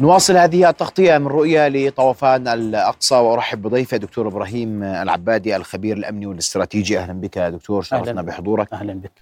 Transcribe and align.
نواصل 0.00 0.36
هذه 0.36 0.68
التغطية 0.68 1.18
من 1.18 1.26
رؤية 1.26 1.68
لطوفان 1.68 2.48
الأقصى 2.48 3.14
وأرحب 3.14 3.62
بضيفي 3.62 3.98
دكتور 3.98 4.28
إبراهيم 4.28 4.82
العبادي 4.82 5.56
الخبير 5.56 5.96
الأمني 5.96 6.26
والاستراتيجي. 6.26 6.98
أهلا 6.98 7.12
بك 7.12 7.38
دكتور 7.38 7.82
شرفنا 7.82 8.22
بحضورك؟ 8.22 8.72
أهلا 8.72 8.94
بك. 8.94 9.12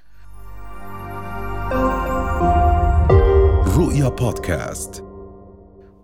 رؤيا 3.77 4.09
بودكاست. 4.09 5.05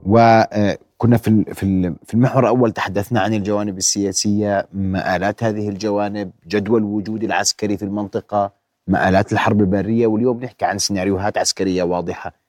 وكنا 0.06 1.16
في 1.16 1.44
في 1.54 1.94
في 2.06 2.14
المحور 2.14 2.42
الأول 2.42 2.72
تحدثنا 2.72 3.20
عن 3.20 3.34
الجوانب 3.34 3.78
السياسية 3.78 4.68
مآلات 4.72 5.44
هذه 5.44 5.68
الجوانب 5.68 6.30
جدوى 6.46 6.78
الوجود 6.78 7.24
العسكري 7.24 7.76
في 7.76 7.84
المنطقة 7.84 8.52
مآلات 8.88 9.32
الحرب 9.32 9.60
البرية 9.60 10.06
واليوم 10.06 10.44
نحكي 10.44 10.64
عن 10.64 10.78
سيناريوهات 10.78 11.38
عسكرية 11.38 11.82
واضحة. 11.82 12.45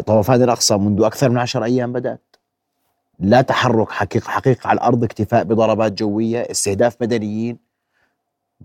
طوفان 0.00 0.42
الأقصى 0.42 0.76
منذ 0.76 1.02
أكثر 1.02 1.28
من 1.28 1.38
عشر 1.38 1.64
أيام 1.64 1.92
بدأت. 1.92 2.36
لا 3.18 3.42
تحرك 3.42 3.90
حقيقه 3.90 4.30
حقيقه 4.30 4.68
على 4.68 4.76
الأرض 4.76 5.04
اكتفاء 5.04 5.44
بضربات 5.44 5.92
جوية 5.92 6.40
استهداف 6.50 7.02
مدنيين 7.02 7.58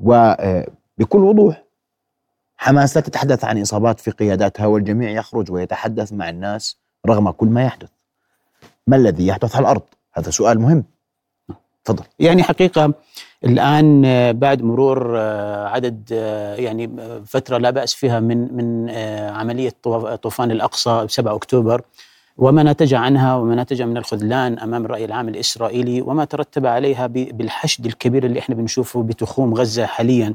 وبكل 0.02 1.20
وضوح. 1.20 1.64
حماس 2.58 2.98
لا 2.98 3.04
تتحدث 3.04 3.46
عن 3.46 3.62
إصابات 3.62 4.00
في 4.00 4.12
قياداتها 4.12 4.66
والجميع 4.66 5.10
يخرج 5.10 5.52
ويتحدث 5.52 6.14
مع 6.14 6.30
الناس 6.30 6.78
رغم 7.08 7.32
كل 7.32 7.48
ما 7.48 7.64
يحدث. 7.64 7.90
ما 8.88 8.96
الذي 8.96 9.28
يحدث 9.28 9.56
على 9.56 9.64
الأرض؟ 9.64 9.82
هذا 10.14 10.32
سؤال 10.32 10.60
مهم. 10.60 10.84
تفضل. 11.86 12.04
يعني 12.20 12.44
حقيقة 12.44 12.94
الآن 13.46 14.02
بعد 14.34 14.62
مرور 14.62 15.18
عدد 15.68 16.12
يعني 16.60 16.90
فترة 17.26 17.58
لا 17.58 17.70
بأس 17.70 17.94
فيها 17.94 18.20
من 18.20 18.54
من 18.56 18.90
عملية 19.30 19.74
طوفان 20.22 20.52
الأقصى 20.52 21.06
7 21.10 21.36
أكتوبر 21.36 21.82
وما 22.38 22.64
نتج 22.64 22.94
عنها 22.94 23.36
وما 23.36 23.64
نتج 23.64 23.82
من 23.82 23.98
الخذلان 23.98 24.60
أمام 24.60 24.86
الرأي 24.86 25.06
العام 25.06 25.28
الإسرائيلي 25.30 26.02
وما 26.02 26.26
ترتب 26.26 26.66
عليها 26.66 27.08
بالحشد 27.08 27.86
الكبير 27.86 28.26
اللي 28.26 28.40
إحنا 28.40 28.56
بنشوفه 28.56 29.04
بتخوم 29.04 29.54
غزة 29.54 29.86
حاليا. 29.86 30.34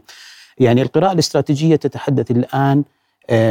يعني 0.59 0.83
القراءة 0.83 1.12
الاستراتيجية 1.12 1.77
تتحدث 1.77 2.31
الآن 2.31 2.84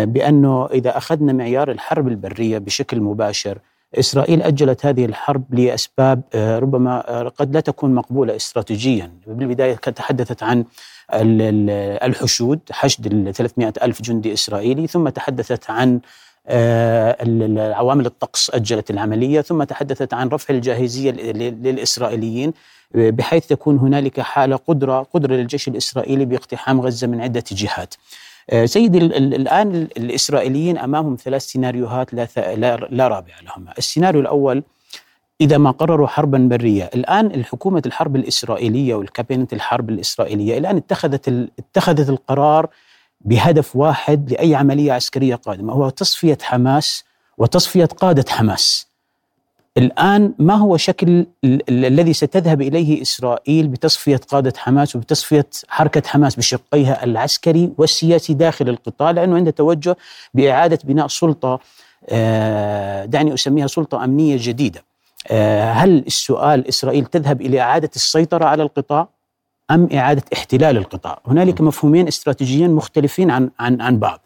بأنه 0.06 0.66
إذا 0.66 0.98
أخذنا 0.98 1.34
معيار 1.34 1.72
الحرب 1.72 2.08
البرية 2.08 2.58
بشكل 2.58 3.02
مباشر 3.02 3.58
إسرائيل 4.00 4.42
أجلت 4.42 4.86
هذه 4.86 5.06
الحرب 5.06 5.54
لأسباب 5.54 6.22
ربما 6.36 7.00
قد 7.30 7.54
لا 7.54 7.60
تكون 7.60 7.96
مقبولة 7.96 8.36
استراتيجيا. 8.36 9.12
بالبداية 9.28 9.76
تحدثت 9.76 10.44
عن 10.44 10.66
الحشود 11.14 12.60
حشد 12.72 13.32
300 13.32 13.74
ألف 13.84 14.02
جندي 14.02 14.34
إسرائيلي 14.34 14.88
ثم 14.88 15.10
تحدثت 15.10 15.70
عن 15.70 16.00
عوامل 17.58 18.06
الطقس 18.06 18.50
أجلت 18.50 18.92
العملية 18.92 19.42
ثم 19.42 19.64
تحدثت 19.64 20.14
عن 20.14 20.28
رفع 20.28 20.54
الجاهزية 20.54 21.12
للإسرائيليين 21.12 22.54
بحيث 22.96 23.48
تكون 23.48 23.78
هنالك 23.78 24.20
حالة 24.20 24.56
قدرة 24.56 25.08
قدرة 25.14 25.36
للجيش 25.36 25.68
الإسرائيلي 25.68 26.26
باقتحام 26.26 26.82
غزة 26.82 27.08
من 27.08 27.22
عدة 27.22 27.44
جهات. 27.52 27.94
سيدي 28.66 28.98
الآن 28.98 29.88
الإسرائيليين 29.98 30.78
أمامهم 30.78 31.16
ثلاث 31.16 31.42
سيناريوهات 31.42 32.14
لا, 32.14 32.28
لا, 32.90 33.08
رابع 33.08 33.34
لهما 33.44 33.74
السيناريو 33.78 34.22
الأول 34.22 34.64
إذا 35.42 35.58
ما 35.58 35.72
قرروا 35.72 36.08
حربا 36.08 36.38
برية 36.38 36.90
الآن 36.96 37.26
الحكومة 37.26 37.82
الحرب 37.86 38.16
الإسرائيلية 38.16 38.96
والكابينة 38.96 39.48
الحرب 39.54 39.90
الإسرائيلية 39.90 40.58
الآن 40.58 40.78
اتخذت 40.78 41.50
اتخذت 41.60 42.10
القرار 42.10 42.70
بهدف 43.22 43.76
واحد 43.76 44.32
لأي 44.32 44.56
عملية 44.56 44.94
عسكرية 44.94 45.36
قادمة 45.36 45.74
هو 45.74 45.90
تصفية 45.90 46.38
حماس 46.42 47.04
وتصفية 47.38 47.86
قادة 47.86 48.26
حماس. 48.30 48.88
الآن 49.78 50.34
ما 50.40 50.54
هو 50.54 50.78
شكل 50.78 51.26
الذي 51.70 52.14
ستذهب 52.14 52.62
إليه 52.62 53.02
إسرائيل 53.02 53.68
بتصفية 53.68 54.18
قادة 54.18 54.54
حماس 54.58 54.96
وبتصفية 54.96 55.48
حركة 55.68 56.10
حماس 56.10 56.36
بشقيها 56.36 57.04
العسكري 57.04 57.72
والسياسي 57.78 58.34
داخل 58.34 58.70
القطاع؟ 58.70 59.12
لأنه 59.12 59.36
عنده 59.36 59.52
توجه 59.52 59.98
بإعادة 60.34 60.80
بناء 60.84 61.08
سلطة 61.08 61.60
دعني 63.06 63.34
أسميها 63.34 63.68
سلطة 63.68 64.04
أمنية 64.04 64.38
جديدة. 64.40 64.84
هل 65.72 66.04
السؤال 66.08 66.68
إسرائيل 66.68 67.06
تذهب 67.06 67.42
إلى 67.42 67.62
إعادة 67.62 67.90
السيطرة 67.96 68.46
على 68.46 68.64
القطاع 68.64 69.10
أم 69.72 69.90
إعادة 69.94 70.24
احتلال 70.34 70.78
القطاع؟ 70.78 71.20
هنالك 71.28 71.62
مفهومين 71.62 72.08
استراتيجيين 72.08 72.72
مختلفين 72.72 73.32
عن, 73.32 73.50
عن, 73.60 73.82
عن 73.82 74.00
بعض. 74.00 74.26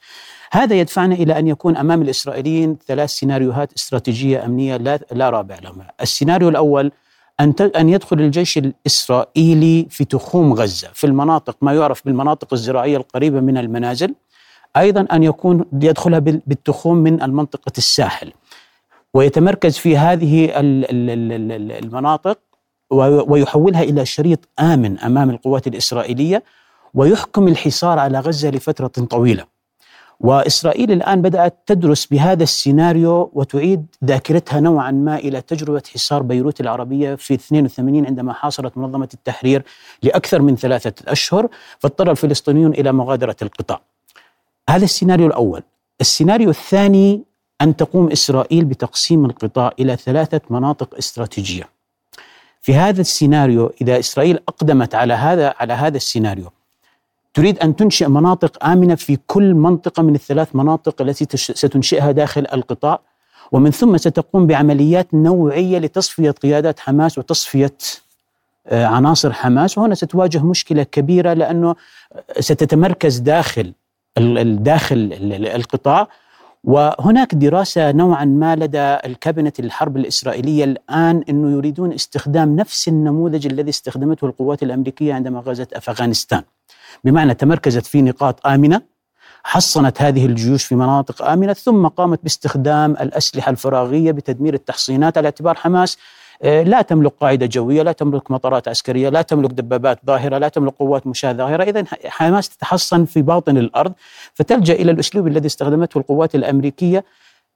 هذا 0.52 0.76
يدفعنا 0.76 1.16
إلى 1.16 1.40
أن 1.40 1.48
يكون 1.48 1.78
أمام 1.78 2.02
الإسرائيليين 2.02 2.78
ثلاث 2.88 3.10
سيناريوهات 3.10 3.74
استراتيجية 3.74 4.46
أمنية 4.46 4.78
لا 4.78 5.00
لا 5.12 5.30
رابع 5.30 5.60
لهما، 5.64 5.92
السيناريو 6.02 6.50
الأول 6.50 6.92
أن 7.40 7.54
أن 7.76 7.90
يدخل 7.90 8.20
الجيش 8.20 8.58
الإسرائيلي 8.58 9.88
في 9.90 10.06
تخوم 10.06 10.54
غزة 10.54 10.90
في 10.94 11.08
المناطق 11.08 11.58
ما 11.62 11.74
يعرف 11.74 12.06
بالمناطق 12.06 12.54
الزراعية 12.54 12.98
القريبة 12.98 13.40
من 13.40 13.58
المنازل، 13.58 14.16
أيضا 14.78 15.08
أن 15.12 15.24
يكون 15.24 15.66
يدخلها 15.74 16.20
بالتخوم 16.20 16.98
من 16.98 17.22
المنطقة 17.22 17.72
الساحل. 17.78 18.32
ويتمركز 19.14 19.78
في 19.78 19.98
هذه 19.98 20.52
المناطق 21.84 22.40
ويحولها 23.28 23.84
إلى 23.84 24.06
شريط 24.06 24.40
آمن 24.60 25.00
أمام 25.00 25.30
القوات 25.30 25.68
الإسرائيلية 25.68 26.44
ويحكم 26.94 27.48
الحصار 27.48 28.00
على 28.00 28.20
غزة 28.20 28.50
لفترة 28.50 28.88
طويلة. 28.88 29.59
وإسرائيل 30.20 30.92
الآن 30.92 31.22
بدأت 31.22 31.58
تدرس 31.66 32.06
بهذا 32.06 32.44
السيناريو 32.44 33.32
وتعيد 33.34 33.86
ذاكرتها 34.06 34.60
نوعا 34.60 34.92
ما 34.92 35.16
إلى 35.16 35.42
تجربة 35.42 35.82
حصار 35.94 36.22
بيروت 36.22 36.62
العربية 36.62 37.16
في 37.16 37.34
82 37.34 38.06
عندما 38.06 38.34
حاصرت 38.34 38.78
منظمة 38.78 39.10
التحرير 39.14 39.64
لأكثر 40.04 40.42
من 40.42 40.56
ثلاثة 40.56 40.94
أشهر 41.08 41.48
فاضطر 41.80 42.12
الفلسطينيون 42.12 42.72
إلى 42.72 42.92
مغادرة 42.92 43.36
القطاع. 43.42 43.82
هذا 44.70 44.84
السيناريو 44.84 45.28
الأول. 45.28 45.64
السيناريو 46.02 46.50
الثاني 46.50 47.24
أن 47.62 47.76
تقوم 47.76 48.12
إسرائيل 48.12 48.66
بتقسيم 48.66 49.26
القطاع 49.26 49.72
إلى 49.80 49.96
ثلاثة 49.96 50.42
مناطق 50.50 50.96
استراتيجية. 50.96 51.70
في 52.62 52.76
هذا 52.76 53.02
السيناريو 53.02 53.74
إذا 53.82 54.00
إسرائيل 54.00 54.40
أقدمت 54.48 54.96
على 54.96 55.14
هذا 55.14 55.54
على 55.60 55.74
هذا 55.74 55.98
السيناريو 55.98 56.52
تريد 57.34 57.60
أن 57.60 57.76
تنشئ 57.76 58.08
مناطق 58.08 58.66
آمنة 58.66 58.96
في 58.96 59.18
كل 59.28 59.54
منطقة 59.54 60.04
من 60.04 60.16
الثلاث 60.16 60.56
مناطق 60.56 61.02
التي 61.02 61.38
ستنشئها 61.38 62.12
داخل 62.12 62.48
القطاع 62.54 63.00
ومن 63.52 63.72
ثم 63.72 63.98
ستقوم 63.98 64.48
بعمليات 64.48 65.14
نوعية 65.14 65.80
لتصفية 65.80 66.32
قيادات 66.32 66.80
حماس 66.80 67.18
وتصفية 67.18 67.78
عناصر 68.72 69.34
حماس. 69.34 69.78
وهنا 69.78 69.96
ستواجه 69.96 70.44
مشكلة 70.44 70.84
كبيرة 70.84 71.34
لأنه 71.34 71.76
ستتمركز 72.40 73.18
داخل 73.18 73.74
داخل 74.44 75.10
القطاع. 75.56 76.08
وهناك 76.64 77.36
دراسة 77.36 77.92
نوعا 77.92 78.26
ما 78.26 78.56
لدى 78.56 78.98
الكابينة 79.06 79.54
الحرب 79.60 79.98
الإسرائيلية 79.98 80.64
الآن 80.64 81.24
أنه 81.30 81.52
يريدون 81.52 81.94
استخدام 81.94 82.56
نفس 82.56 82.88
النموذج 82.88 83.48
الذي 83.48 83.70
استخدمته 83.70 84.26
القوات 84.26 84.64
الأمريكية 84.64 85.14
عندما 85.14 85.40
غزت 85.40 85.74
أفغانستان. 85.74 86.44
بمعنى 87.04 87.34
تمركزت 87.34 87.86
في 87.86 88.02
نقاط 88.02 88.48
آمنة 88.48 88.82
حصنت 89.44 90.02
هذه 90.02 90.26
الجيوش 90.26 90.66
في 90.66 90.76
مناطق 90.76 91.22
آمنة 91.26 91.54
ثم 91.54 91.88
قامت 91.88 92.20
باستخدام 92.24 92.92
الأسلحة 92.92 93.50
الفراغية 93.50 94.12
بتدمير 94.12 94.54
التحصينات 94.54 95.18
على 95.18 95.26
اعتبار 95.26 95.56
حماس 95.56 95.98
لا 96.44 96.82
تملك 96.82 97.14
قاعدة 97.22 97.46
جوية 97.46 97.82
لا 97.82 97.92
تملك 97.92 98.32
مطارات 98.32 98.68
عسكرية 98.68 99.10
لا 99.10 99.22
تملك 99.22 99.52
دبابات 99.52 100.00
ظاهرة 100.06 100.38
لا 100.38 100.48
تملك 100.48 100.74
قوات 100.80 101.08
مشاة 101.08 101.34
ظاهرة 101.34 101.64
إذا 101.64 101.84
حماس 102.06 102.50
تتحصن 102.50 103.06
في 103.06 103.22
باطن 103.22 103.58
الأرض 103.58 103.94
فتلجأ 104.34 104.74
إلى 104.74 104.92
الأسلوب 104.92 105.28
الذي 105.28 105.48
استخدمته 105.48 105.98
القوات 105.98 106.36
الأمريكية 106.36 107.06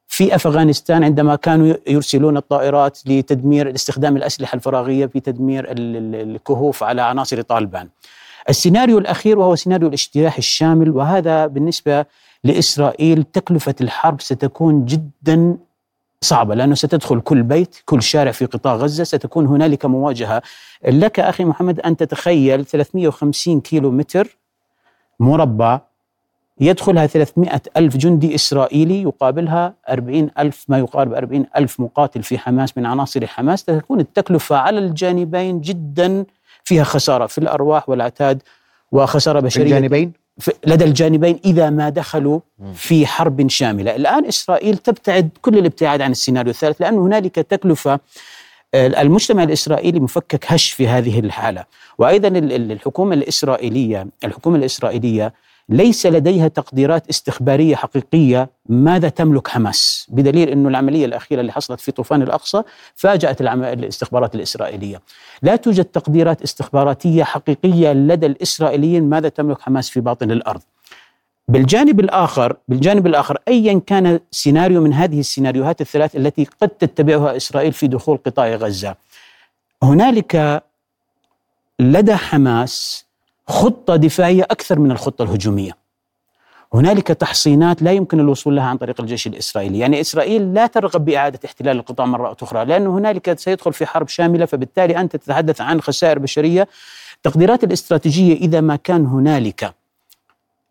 في 0.08 0.36
أفغانستان 0.36 1.04
عندما 1.04 1.36
كانوا 1.36 1.76
يرسلون 1.88 2.38
الطائرات 2.38 3.00
لتدمير 3.06 3.76
استخدام 3.76 4.18
الأسلحة 4.18 4.56
الفراغية 4.56 5.06
في 5.06 5.20
تدمير 5.20 5.66
الكهوف 5.70 6.84
على 6.84 7.02
عناصر 7.02 7.42
طالبان. 7.42 7.90
السيناريو 8.50 8.98
الأخير 8.98 9.40
وهو 9.40 9.56
سيناريو 9.56 9.88
الاجتياح 9.88 10.38
الشامل 10.38 10.90
وهذا 10.90 11.48
بالنسبة 11.48 12.06
لإسرائيل 12.44 13.24
تكلفة 13.24 13.76
الحرب 13.82 14.22
ستكون 14.22 14.86
جدا 14.86 15.58
صعبة 16.22 16.56
لأنه 16.56 16.76
ستدخل 16.76 17.22
كل 17.22 17.44
بيت 17.44 17.76
كل 17.86 18.02
شارع 18.02 18.32
في 18.32 18.46
قطاع 18.46 18.76
غزة 18.76 19.04
ستكون 19.04 19.48
هنالك 19.48 19.86
مواجهة. 19.86 20.42
لك 20.88 21.20
أخي 21.20 21.46
محمد 21.46 21.80
أن 21.80 21.98
تتخيل 21.98 22.66
350 22.66 23.62
كيلو 23.62 23.92
متر 23.92 24.38
مربع 25.20 25.82
يدخلها 26.60 27.08
300 27.08 27.62
ألف 27.78 27.98
جندي 27.98 28.36
إسرائيلي 28.36 29.02
يقابلها 29.02 29.74
40 29.90 30.30
ألف 30.40 30.66
ما 30.68 30.80
يقارب 30.80 31.14
40 31.14 31.46
ألف 31.58 31.80
مقاتل 31.80 32.24
في 32.24 32.38
حماس 32.38 32.78
من 32.78 32.86
عناصر 32.86 33.28
حماس. 33.28 33.64
تكون 33.64 34.00
التكلفة 34.00 34.56
على 34.56 34.80
الجانبين 34.80 35.62
جدا 35.62 36.26
فيها 36.64 36.84
خسارة 36.84 37.26
في 37.26 37.38
الأرواح 37.38 37.90
والعتاد 37.90 38.42
وخسارة 38.92 39.40
بشرية. 39.40 39.64
في 39.64 39.70
الجانبين؟ 39.70 40.14
لدى 40.68 40.86
الجانبين 40.86 41.40
إذا 41.46 41.70
ما 41.70 41.90
دخلوا 41.90 42.40
في 42.74 43.08
حرب 43.08 43.50
شاملة، 43.50 43.96
الآن 43.96 44.26
إسرائيل 44.26 44.78
تبتعد 44.78 45.30
كل 45.42 45.58
الابتعاد 45.58 46.02
عن 46.02 46.12
السيناريو 46.12 46.50
الثالث 46.50 46.82
لأن 46.82 46.98
هنالك 46.98 47.36
تكلفة 47.36 48.00
المجتمع 48.76 49.44
الإسرائيلي 49.44 50.00
مفكك 50.00 50.46
هش 50.48 50.72
في 50.72 50.88
هذه 50.88 51.20
الحالة، 51.20 51.66
وأيضا 51.98 52.28
الحكومة 52.28 53.14
الاسرائيليه 53.14 54.08
الحكومة 54.24 54.56
الإسرائيلية 54.58 55.34
ليس 55.70 56.06
لديها 56.06 56.48
تقديرات 56.48 57.10
استخبارية 57.10 57.76
حقيقية 57.76 58.50
ماذا 58.70 59.10
تملك 59.10 59.48
حماس؟ 59.48 60.08
بدليل 60.10 60.50
إنه 60.50 60.70
العملية 60.70 61.06
الأخيرة 61.06 61.42
اللي 61.42 61.52
حصلت 61.52 61.80
في 61.80 61.92
طوفان 61.92 62.22
الأقصى 62.22 62.64
فاجأت 62.96 63.42
الاستخبارات 63.42 64.36
الإسرائيلية. 64.36 65.02
لا 65.42 65.56
توجد 65.56 65.86
تقديرات 65.86 66.42
استخباراتية 66.42 67.24
حقيقية 67.24 67.94
لدى 67.94 68.26
الإسرائيليين 68.26 69.10
ماذا 69.10 69.30
تملك 69.30 69.62
حماس 69.62 69.90
في 69.90 70.00
باطن 70.00 70.32
الأرض. 70.32 70.62
بالجانب 71.48 72.00
الآخر 72.00 72.58
بالجانب 72.68 73.08
الآخر 73.08 73.38
ايا 73.48 73.82
كان 73.88 74.20
سيناريو 74.32 74.82
من 74.82 74.94
هذه 74.94 75.20
السيناريوهات 75.20 75.82
الثلاث 75.82 76.16
التي 76.16 76.48
قد 76.62 76.70
تتبعها 76.70 77.38
إسرائيل 77.38 77.74
في 77.74 77.88
دخول 77.88 78.18
قطاع 78.26 78.56
غزة. 78.56 78.96
هنالك 79.84 80.64
لدى 81.80 82.16
حماس 82.16 83.06
خطة 83.48 83.96
دفاعية 83.96 84.44
أكثر 84.44 84.80
من 84.80 84.92
الخطة 84.92 85.24
الهجومية. 85.24 85.84
هنالك 86.74 87.08
تحصينات 87.08 87.82
لا 87.82 87.92
يمكن 87.92 88.20
الوصول 88.20 88.56
لها 88.56 88.64
عن 88.64 88.78
طريق 88.78 89.02
الجيش 89.02 89.28
الإسرائيلي. 89.28 89.80
يعني 89.80 90.02
إسرائيل 90.02 90.54
لا 90.54 90.68
ترغب 90.68 91.06
بإعادة 91.06 91.40
احتلال 91.46 91.78
القطاع 91.78 92.06
مرة 92.06 92.38
أخرى 92.42 92.66
لأن 92.66 92.88
هنالك 92.88 93.40
سيدخل 93.40 93.74
في 93.74 93.86
حرب 93.86 94.08
شاملة 94.08 94.46
فبالتالي 94.46 94.98
أنت 94.98 95.16
تتحدث 95.16 95.62
عن 95.62 95.82
خسائر 95.82 96.20
بشرية. 96.20 96.68
تقديرات 97.24 97.64
الاستراتيجية 97.64 98.34
إذا 98.34 98.62
ما 98.62 98.76
كان 98.76 99.06
هنالك 99.06 99.74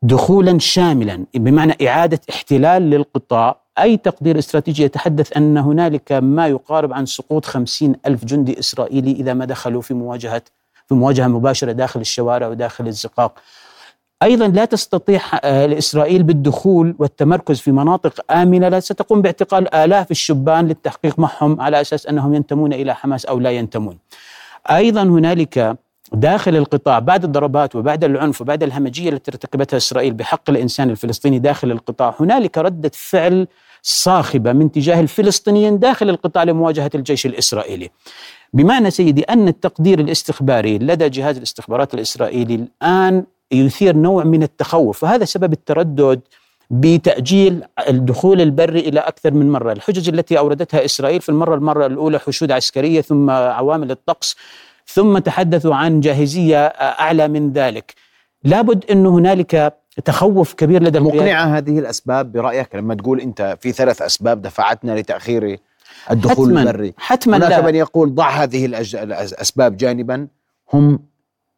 دخولا 0.03 0.59
شاملا 0.59 1.25
بمعنى 1.35 1.89
إعادة 1.89 2.21
احتلال 2.31 2.83
للقطاع 2.83 3.57
أي 3.79 3.97
تقدير 3.97 4.39
استراتيجي 4.39 4.83
يتحدث 4.83 5.37
أن 5.37 5.59
هنالك 5.59 6.13
ما 6.13 6.47
يقارب 6.47 6.93
عن 6.93 7.07
سقوط 7.07 7.45
خمسين 7.45 7.97
ألف 8.07 8.25
جندي 8.25 8.59
إسرائيلي 8.59 9.13
إذا 9.13 9.35
ما 9.35 9.45
دخلوا 9.45 9.83
في 9.83 9.95
مواجهة 9.95 10.43
في 10.87 10.95
مواجهة 10.95 11.27
مباشرة 11.27 11.73
داخل 11.73 12.01
الشوارع 12.01 12.49
وداخل 12.49 12.87
الزقاق. 12.87 13.39
أيضا 14.23 14.49
لا 14.49 14.65
تستطيع 14.65 15.21
آه، 15.45 15.79
اسرائيل 15.79 16.23
بالدخول 16.23 16.95
والتمركز 16.99 17.61
في 17.61 17.73
مناطق 17.73 18.33
آمنة 18.33 18.69
لا 18.69 18.81
ستقوم 18.81 19.23
باعتقال 19.23 19.75
آلاف 19.75 20.11
الشبان 20.11 20.69
للتحقيق 20.69 21.19
معهم 21.19 21.61
على 21.61 21.81
أساس 21.81 22.07
أنهم 22.07 22.35
ينتمون 22.35 22.73
إلى 22.73 22.95
حماس 22.95 23.25
أو 23.25 23.41
لا 23.41 23.51
ينتمون. 23.51 23.99
أيضا 24.71 25.03
هنالك 25.03 25.77
داخل 26.13 26.57
القطاع 26.57 26.99
بعد 26.99 27.25
الضربات 27.25 27.77
وبعد 27.77 28.05
العنف 28.05 28.41
وبعد 28.41 28.63
الهمجية 28.63 29.11
التي 29.11 29.31
ارتكبتها 29.31 29.77
إسرائيل 29.77 30.15
بحق 30.15 30.51
الإنسان 30.51 30.91
الفلسطيني 30.91 31.39
داخل 31.39 31.71
القطاع، 31.71 32.15
هنالك 32.21 32.59
ردة 32.59 32.91
فعل 32.95 33.47
صاخبة 33.83 34.53
من 34.53 34.73
تجاه 34.73 35.01
الفلسطينيين 35.01 35.79
داخل 35.79 36.11
القطاع 36.11 36.43
لمواجهة 36.43 36.91
الجيش 36.95 37.27
الإسرائيلي. 37.27 37.91
بمعنى 38.53 38.91
سيدي 38.91 39.23
أن 39.23 39.49
التقدير 39.49 40.01
الاستخباري 40.01 40.79
لدى 40.79 41.09
جهاز 41.09 41.37
الاستخبارات 41.37 41.95
الإسرائيلي 41.95 42.55
الآن 42.55 43.25
يثير 43.53 43.97
نوع 43.97 44.25
من 44.25 44.43
التخوف 44.43 45.03
وهذا 45.03 45.25
سبب 45.25 45.53
التردد 45.53 46.21
بتأجيل 46.71 47.63
الدخول 47.89 48.41
البري 48.41 48.81
إلى 48.81 49.01
أكثر 49.01 49.31
من 49.31 49.51
مرة. 49.51 49.73
الحجج 49.73 50.09
التي 50.09 50.39
أوردتها 50.39 50.85
إسرائيل 50.85 51.21
في 51.21 51.29
المرة 51.29 51.55
المرة 51.55 51.87
الأولى 51.87 52.19
حشود 52.19 52.53
عسكرية 52.53 53.01
ثم 53.01 53.31
عوامل 53.31 53.91
الطقس 53.91 54.37
ثم 54.87 55.19
تحدثوا 55.19 55.75
عن 55.75 56.01
جاهزية 56.01 56.67
أعلى 56.67 57.29
من 57.29 57.53
ذلك. 57.53 57.95
لابد 58.45 58.85
أن 58.91 59.07
هنالك 59.07 59.75
تخوف 60.05 60.55
كبير 60.55 60.83
لدى 60.83 61.01
مقنعة 61.01 61.45
هذه 61.45 61.79
الأسباب 61.79 62.33
برأيك 62.33 62.75
لما 62.75 62.95
تقول 62.95 63.21
أنت 63.21 63.57
في 63.61 63.73
ثلاث 63.73 64.03
أسباب 64.03 64.43
دفعتنا 64.43 65.01
لتأخير 65.01 65.59
الدخول 66.11 66.49
حتماً 66.49 66.71
البري. 66.71 66.95
حتما 66.97 67.37
هناك 67.37 67.51
لا. 67.51 67.61
من 67.61 67.75
يقول 67.75 68.15
ضع 68.15 68.31
هذه 68.31 68.67
الأسباب 68.67 69.77
جانبا 69.77 70.29
هم 70.73 71.13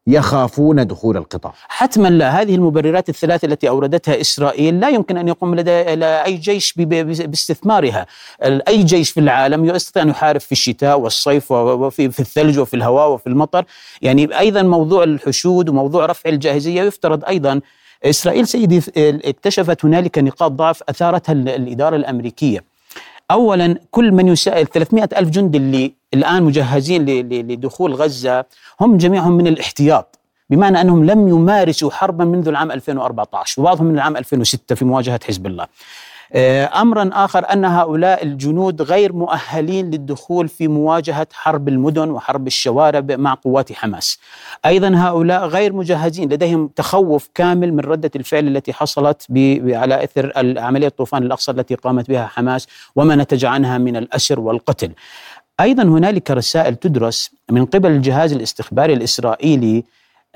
يخافون 0.07 0.87
دخول 0.87 1.17
القطاع. 1.17 1.55
حتما 1.69 2.09
لا. 2.09 2.31
هذه 2.31 2.55
المبررات 2.55 3.09
الثلاث 3.09 3.45
التي 3.45 3.69
أوردتها 3.69 4.21
إسرائيل 4.21 4.81
لا 4.81 4.89
يمكن 4.89 5.17
أن 5.17 5.29
يقوم 5.29 5.55
لدى 5.55 5.71
أي 6.05 6.37
جيش 6.37 6.75
باستثمارها. 6.77 8.07
أي 8.43 8.83
جيش 8.83 9.11
في 9.11 9.21
العالم 9.21 9.65
يستطيع 9.65 10.03
أن 10.03 10.09
يحارب 10.09 10.41
في 10.41 10.53
الشتاء 10.53 11.01
والصيف 11.01 11.53
وفي 11.53 12.11
في 12.11 12.21
الثلج 12.21 12.59
وفي 12.59 12.75
الهواء 12.75 13.11
وفي 13.11 13.27
المطر. 13.27 13.65
يعني 14.03 14.39
أيضا 14.39 14.63
موضوع 14.63 15.05
الحشود 15.05 15.69
وموضوع 15.69 16.07
رفع 16.07 16.31
الجاهزية 16.31 16.83
يفترض 16.83 17.25
أيضا 17.25 17.61
إسرائيل 18.05 18.47
سيدي 18.47 18.83
اكتشفت 18.97 19.85
هنالك 19.85 20.19
نقاط 20.19 20.53
ضعف 20.53 20.83
أثارتها 20.89 21.33
الإدارة 21.33 21.97
الأمريكية. 21.97 22.74
اولا 23.31 23.79
كل 23.91 24.13
من 24.13 24.29
يسائل 24.29 24.67
300 24.67 25.09
ألف 25.17 25.31
جندي 25.31 25.59
اللي 25.59 25.95
الآن 26.15 26.43
مجهزين 26.43 27.05
لدخول 27.31 27.95
غزة 27.95 28.45
هم 28.81 28.97
جميعهم 28.97 29.33
من 29.33 29.47
الاحتياط 29.47 30.19
بمعنى 30.51 30.81
أنهم 30.81 31.05
لم 31.05 31.29
يمارسوا 31.29 31.91
حربا 31.91 32.25
منذ 32.25 32.49
العام 32.49 32.73
2014 32.73 33.63
وبعضهم 33.63 33.87
من 33.87 33.95
العام 33.95 34.17
2006 34.17 34.75
في 34.75 34.85
مواجهة 34.85 35.21
حزب 35.25 35.47
الله. 35.47 35.67
امرا 36.37 37.11
آخر 37.13 37.53
أن 37.53 37.65
هؤلاء 37.65 38.23
الجنود 38.23 38.83
غير 38.83 39.13
مؤهلين 39.13 39.91
للدخول 39.91 40.49
في 40.49 40.69
مواجهة 40.69 41.27
حرب 41.33 41.69
المدن 41.69 42.11
وحرب 42.11 42.47
الشوارع 42.47 43.01
مع 43.11 43.35
قوات 43.35 43.73
حماس. 43.73 44.19
أيضا 44.67 44.93
هؤلاء 44.97 45.47
غير 45.47 45.73
مجهزين 45.73 46.33
لديهم 46.33 46.69
تخوف 46.69 47.29
كامل 47.35 47.73
من 47.73 47.81
ردة 47.81 48.11
الفعل 48.17 48.49
التي 48.49 48.73
حصلت 48.73 49.27
على 49.67 50.05
إثر 50.05 50.33
عملية 50.59 50.89
طوفان 50.89 51.23
الأقصى 51.23 51.51
التي 51.51 51.75
قامت 51.75 52.09
بها 52.09 52.27
حماس 52.27 52.67
وما 52.97 53.17
نتج 53.17 53.45
عنها 53.45 53.79
من 53.79 53.97
الأسر 53.97 54.41
والقتل. 54.41 54.91
أيضا 55.61 55.83
هنالك 55.83 56.31
رسائل 56.31 56.77
تدرس 56.77 57.31
من 57.51 57.67
قبل 57.67 57.91
الجهاز 57.91 58.33
الاستخباري 58.33 58.93
الإسرائيلي 58.95 59.85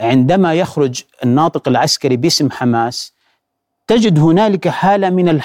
عندما 0.01 0.55
يخرج 0.55 1.03
الناطق 1.25 1.69
العسكري 1.69 2.17
باسم 2.17 2.51
حماس 2.51 3.18
تجد 3.89 4.19
هنالك 4.19 4.69
حالة 4.69 5.11
من 5.11 5.41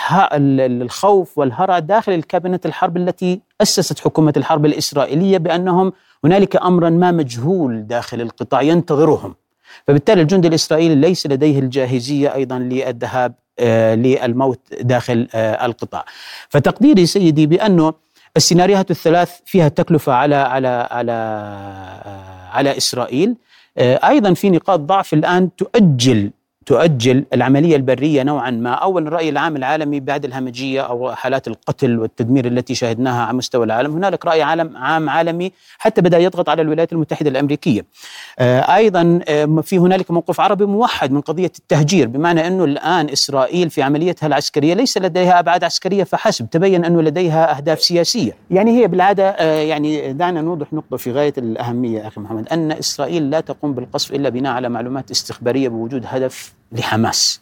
الخوف 0.81 1.37
والهرع 1.37 1.79
داخل 1.79 2.11
الكابينة 2.11 2.59
الحرب 2.65 2.97
التي 2.97 3.41
أسست 3.61 3.99
حكومة 3.99 4.33
الحرب 4.37 4.65
الإسرائيلية 4.65 5.37
بأنهم 5.37 5.93
هنالك 6.23 6.55
أمرا 6.55 6.89
ما 6.89 7.11
مجهول 7.11 7.87
داخل 7.87 8.21
القطاع 8.21 8.61
ينتظرهم. 8.61 9.35
فبالتالي 9.87 10.21
الجندي 10.21 10.47
الإسرائيلي 10.47 10.95
ليس 10.95 11.27
لديه 11.27 11.59
الجاهزية 11.59 12.33
أيضا 12.33 12.59
للذهاب 12.59 13.33
آه، 13.59 13.95
للموت 13.95 14.59
داخل 14.81 15.27
آه، 15.35 15.65
القطاع. 15.65 16.05
فتقديري 16.49 17.05
سيدي 17.05 17.47
بأنه 17.47 17.93
السيناريوهات 18.37 18.91
الثلاث 18.91 19.39
فيها 19.45 19.67
تكلفة 19.67 20.13
على 20.13 20.35
على 20.35 20.87
على 20.91 21.11
آه، 21.11 22.49
على 22.51 22.77
إسرائيل. 22.77 23.35
أيضا 23.77 24.33
في 24.33 24.49
نقاط 24.49 24.79
ضعف 24.79 25.13
الآن 25.13 25.55
تؤجل 25.55 26.31
تؤجل 26.65 27.25
العملية 27.33 27.75
البرية 27.75 28.23
نوعا 28.23 28.51
ما 28.51 28.69
اول 28.71 29.07
الرأي 29.07 29.29
العام 29.29 29.55
العالمي 29.55 29.99
بعد 29.99 30.25
الهمجية 30.25 30.81
أو 30.81 31.11
حالات 31.15 31.47
القتل 31.47 31.99
والتدمير 31.99 32.47
التي 32.47 32.75
شاهدناها 32.75 33.25
على 33.25 33.37
مستوى 33.37 33.65
العالم. 33.65 33.93
هنالك 33.93 34.25
رأي 34.25 34.41
عالم 34.41 34.77
عام 34.77 35.09
عالمي 35.09 35.51
حتى 35.77 36.01
بدأ 36.01 36.17
يضغط 36.17 36.49
على 36.49 36.61
الولايات 36.61 36.93
المتحدة 36.93 37.29
الأمريكية. 37.29 37.85
آه، 38.39 38.75
أيضا 38.75 39.19
آه، 39.27 39.45
في 39.63 39.77
هنالك 39.77 40.11
موقف 40.11 40.39
عربي 40.39 40.65
موحد 40.65 41.11
من 41.11 41.21
قضية 41.21 41.51
التهجير 41.59 42.07
بمعنى 42.07 42.47
أنه 42.47 42.63
الآن 42.63 43.09
إسرائيل 43.09 43.69
في 43.69 43.81
عمليتها 43.81 44.27
العسكرية 44.27 44.73
ليس 44.73 44.97
لديها 44.97 45.39
أبعاد 45.39 45.63
عسكرية 45.63 46.03
فحسب 46.03 46.49
تبين 46.49 46.85
أنه 46.85 47.01
لديها 47.01 47.57
أهداف 47.57 47.81
سياسية. 47.81 48.35
يعني 48.51 48.81
هي 48.81 48.87
بالعادة 48.87 49.29
آه، 49.29 49.59
يعني 49.61 50.13
دعنا 50.13 50.41
نوضح 50.41 50.73
نقطة 50.73 50.97
في 50.97 51.11
غاية 51.11 51.33
الأهمية 51.37 52.07
أخي 52.07 52.21
محمد 52.21 52.47
أن 52.49 52.71
إسرائيل 52.71 53.29
لا 53.29 53.39
تقوم 53.39 53.73
بالقصف 53.73 54.13
إلا 54.13 54.29
بناء 54.29 54.53
على 54.53 54.69
معلومات 54.69 55.11
استخبارية 55.11 55.69
بوجود 55.69 56.03
هدف 56.07 56.52
لحماس. 56.73 57.41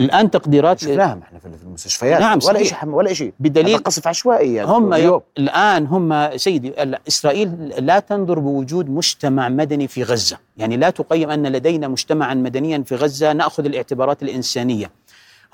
الآن 0.00 0.30
تقديرات 0.30 0.80
شفناها 0.80 1.18
إحنا 1.22 1.38
في 1.38 1.46
المستشفيات. 1.64 2.20
نعم 2.20 2.38
ولا 2.44 2.62
شيء 2.62 2.88
ولا 2.88 3.12
شيء. 3.12 3.32
بدليل 3.40 3.78
قصف 3.78 4.08
عشوائي 4.08 4.54
يعني 4.54 4.68
هم 4.68 4.94
اليوم. 4.94 5.20
الآن 5.38 5.86
هم 5.86 6.36
سيدي 6.36 6.74
إسرائيل 7.08 7.68
لا 7.68 7.98
تنظر 7.98 8.38
بوجود 8.38 8.90
مجتمع 8.90 9.48
مدني 9.48 9.88
في 9.88 10.02
غزة. 10.02 10.38
يعني 10.56 10.76
لا 10.76 10.90
تقيم 10.90 11.30
أن 11.30 11.46
لدينا 11.46 11.88
مجتمعا 11.88 12.34
مدنيا 12.34 12.82
في 12.86 12.94
غزة 12.94 13.32
نأخذ 13.32 13.64
الاعتبارات 13.64 14.22
الإنسانية. 14.22 14.90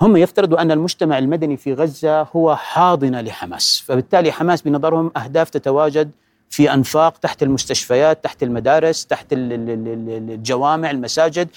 هم 0.01 0.17
يفترضوا 0.17 0.61
أن 0.61 0.71
المجتمع 0.71 1.17
المدني 1.17 1.57
في 1.57 1.73
غزة 1.73 2.21
هو 2.21 2.55
حاضنة 2.55 3.21
لحماس. 3.21 3.83
فبالتالي 3.87 4.31
حماس 4.31 4.61
بنظرهم 4.61 5.11
أهداف 5.17 5.49
تتواجد 5.49 6.11
في 6.49 6.73
أنفاق 6.73 7.17
تحت 7.17 7.43
المستشفيات 7.43 8.23
تحت 8.23 8.43
المدارس 8.43 9.05
تحت 9.05 9.25
الجوامع 9.31 10.91
المساجد. 10.91 11.47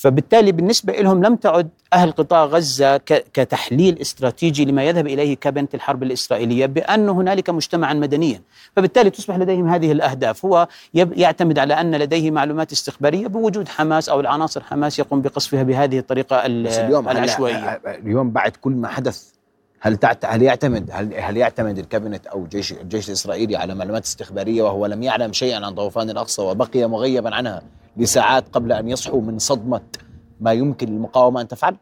فبالتالي 0.00 0.52
بالنسبة 0.52 0.92
لهم 0.92 1.24
لم 1.24 1.36
تعد 1.36 1.68
أهل 1.92 2.12
قطاع 2.12 2.44
غزة 2.44 2.96
كتحليل 3.06 4.00
استراتيجي 4.00 4.64
لما 4.64 4.84
يذهب 4.84 5.06
إليه 5.06 5.36
كابنة 5.36 5.68
الحرب 5.74 6.02
الإسرائيلية 6.02 6.66
بأن 6.66 7.08
هنالك 7.08 7.50
مجتمعا 7.50 7.94
مدنيا. 7.94 8.40
فبالتالي 8.76 9.10
تصبح 9.10 9.36
لديهم 9.36 9.68
هذه 9.68 9.92
الأهداف. 9.92 10.44
هو 10.44 10.68
يعتمد 10.94 11.58
على 11.58 11.74
أن 11.74 11.94
لديه 11.94 12.30
معلومات 12.30 12.72
استخبارية 12.72 13.26
بوجود 13.26 13.68
حماس 13.68 14.08
أو 14.08 14.20
العناصر 14.20 14.62
حماس 14.62 14.98
يقوم 14.98 15.22
بقصفها 15.22 15.62
بهذه 15.62 15.98
الطريقة 15.98 16.46
اليوم 16.46 17.08
العشوائية. 17.08 17.80
اليوم 17.86 18.30
بعد 18.30 18.56
كل 18.56 18.72
ما 18.72 18.88
حدث 18.88 19.39
هل 19.80 19.96
تعت... 19.96 20.24
هل 20.24 20.42
يعتمد 20.42 20.90
هل 20.92 21.14
هل 21.14 21.36
يعتمد 21.36 21.78
الكابينت 21.78 22.26
أو 22.26 22.46
جيش 22.46 22.72
الجيش 22.72 23.08
الإسرائيلي 23.08 23.56
على 23.56 23.74
معلومات 23.74 24.04
استخبارية 24.04 24.62
وهو 24.62 24.86
لم 24.86 25.02
يعلم 25.02 25.32
شيئا 25.32 25.66
عن 25.66 25.74
طوفان 25.74 26.10
الأقصى 26.10 26.42
وبقي 26.42 26.86
مغيبا 26.86 27.34
عنها 27.34 27.62
لساعات 27.96 28.44
قبل 28.52 28.72
أن 28.72 28.88
يصحوا 28.88 29.20
من 29.20 29.38
صدمة 29.38 29.80
ما 30.40 30.52
يمكن 30.52 30.88
للمقاومة 30.88 31.40
أن 31.40 31.48
تفعل؟ 31.48 31.76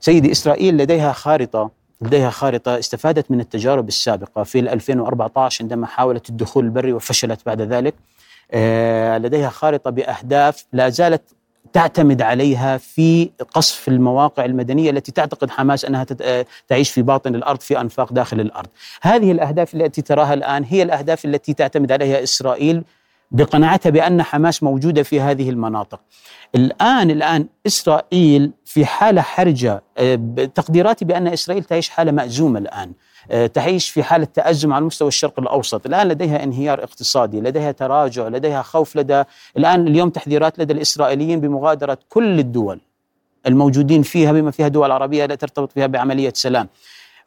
سيدي 0.00 0.32
إسرائيل 0.32 0.76
لديها 0.76 1.12
خارطة 1.12 1.70
لديها 2.00 2.30
خارطة 2.30 2.78
استفادت 2.78 3.30
من 3.30 3.40
التجارب 3.40 3.88
السابقة 3.88 4.42
في 4.42 4.60
2014 4.60 5.64
عندما 5.64 5.86
حاولت 5.86 6.30
الدخول 6.30 6.64
البري 6.64 6.92
وفشلت 6.92 7.40
بعد 7.46 7.62
ذلك 7.62 7.94
آه، 8.50 9.18
لديها 9.18 9.48
خارطة 9.48 9.90
بأهداف 9.90 10.64
لا 10.72 10.88
زالت 10.88 11.22
تعتمد 11.76 12.22
عليها 12.22 12.76
في 12.76 13.30
قصف 13.54 13.88
المواقع 13.88 14.44
المدنية 14.44 14.90
التي 14.90 15.12
تعتقد 15.12 15.50
حماس 15.50 15.84
أنها 15.84 16.06
آه، 16.22 16.46
تعيش 16.68 16.90
في 16.90 17.02
باطن 17.02 17.34
الأرض 17.34 17.60
في 17.60 17.80
أنفاق 17.80 18.12
داخل 18.12 18.40
الأرض. 18.40 18.68
هذه 19.02 19.32
الأهداف 19.32 19.74
التي 19.74 20.02
تراها 20.02 20.34
الآن 20.34 20.64
هي 20.64 20.82
الأهداف 20.82 21.24
التي 21.24 21.54
تعتمد 21.54 21.92
عليها 21.92 22.22
إسرائيل 22.22 22.84
بقناعتها 23.30 23.90
بأن 23.90 24.22
حماس 24.22 24.62
موجودة 24.62 25.02
في 25.02 25.20
هذه 25.20 25.50
المناطق. 25.50 26.00
الآن 26.54 27.10
الآن 27.10 27.46
إسرائيل 27.66 28.52
في 28.64 28.86
حالة 28.86 29.22
حرجة 29.22 29.82
آه، 29.98 30.14
تقديراتي 30.54 31.04
بأن 31.04 31.26
إسرائيل 31.26 31.64
تعيش 31.64 31.88
حالة 31.88 32.12
مأزومة 32.12 32.58
الآن. 32.58 32.92
آه، 33.30 33.46
تعيش 33.46 33.90
في 33.90 34.02
حالة 34.02 34.24
تأزم 34.24 34.72
على 34.72 34.84
مستوى 34.84 35.08
الشرق 35.08 35.40
الأوسط. 35.40 35.86
الآن 35.86 36.08
لديها 36.08 36.42
انهيار 36.42 36.84
اقتصادي 36.84 37.40
لديها 37.40 37.72
تراجع 37.72 38.28
لديها 38.28 38.62
خوف 38.62 38.96
لدى 38.96 39.22
الآن 39.56 39.86
اليوم 39.86 40.10
تحذيرات 40.10 40.58
لدى 40.58 40.72
الإسرائيليين 40.72 41.40
بمغادرة 41.40 41.98
كل 42.08 42.38
الدول 42.38 42.80
الموجودين 43.46 44.02
فيها 44.02 44.32
بما 44.32 44.50
فيها 44.50 44.68
دول 44.68 44.92
عربية 44.92 45.26
لا 45.26 45.34
ترتبط 45.34 45.72
فيها 45.72 45.86
بعملية 45.86 46.32
سلام. 46.34 46.68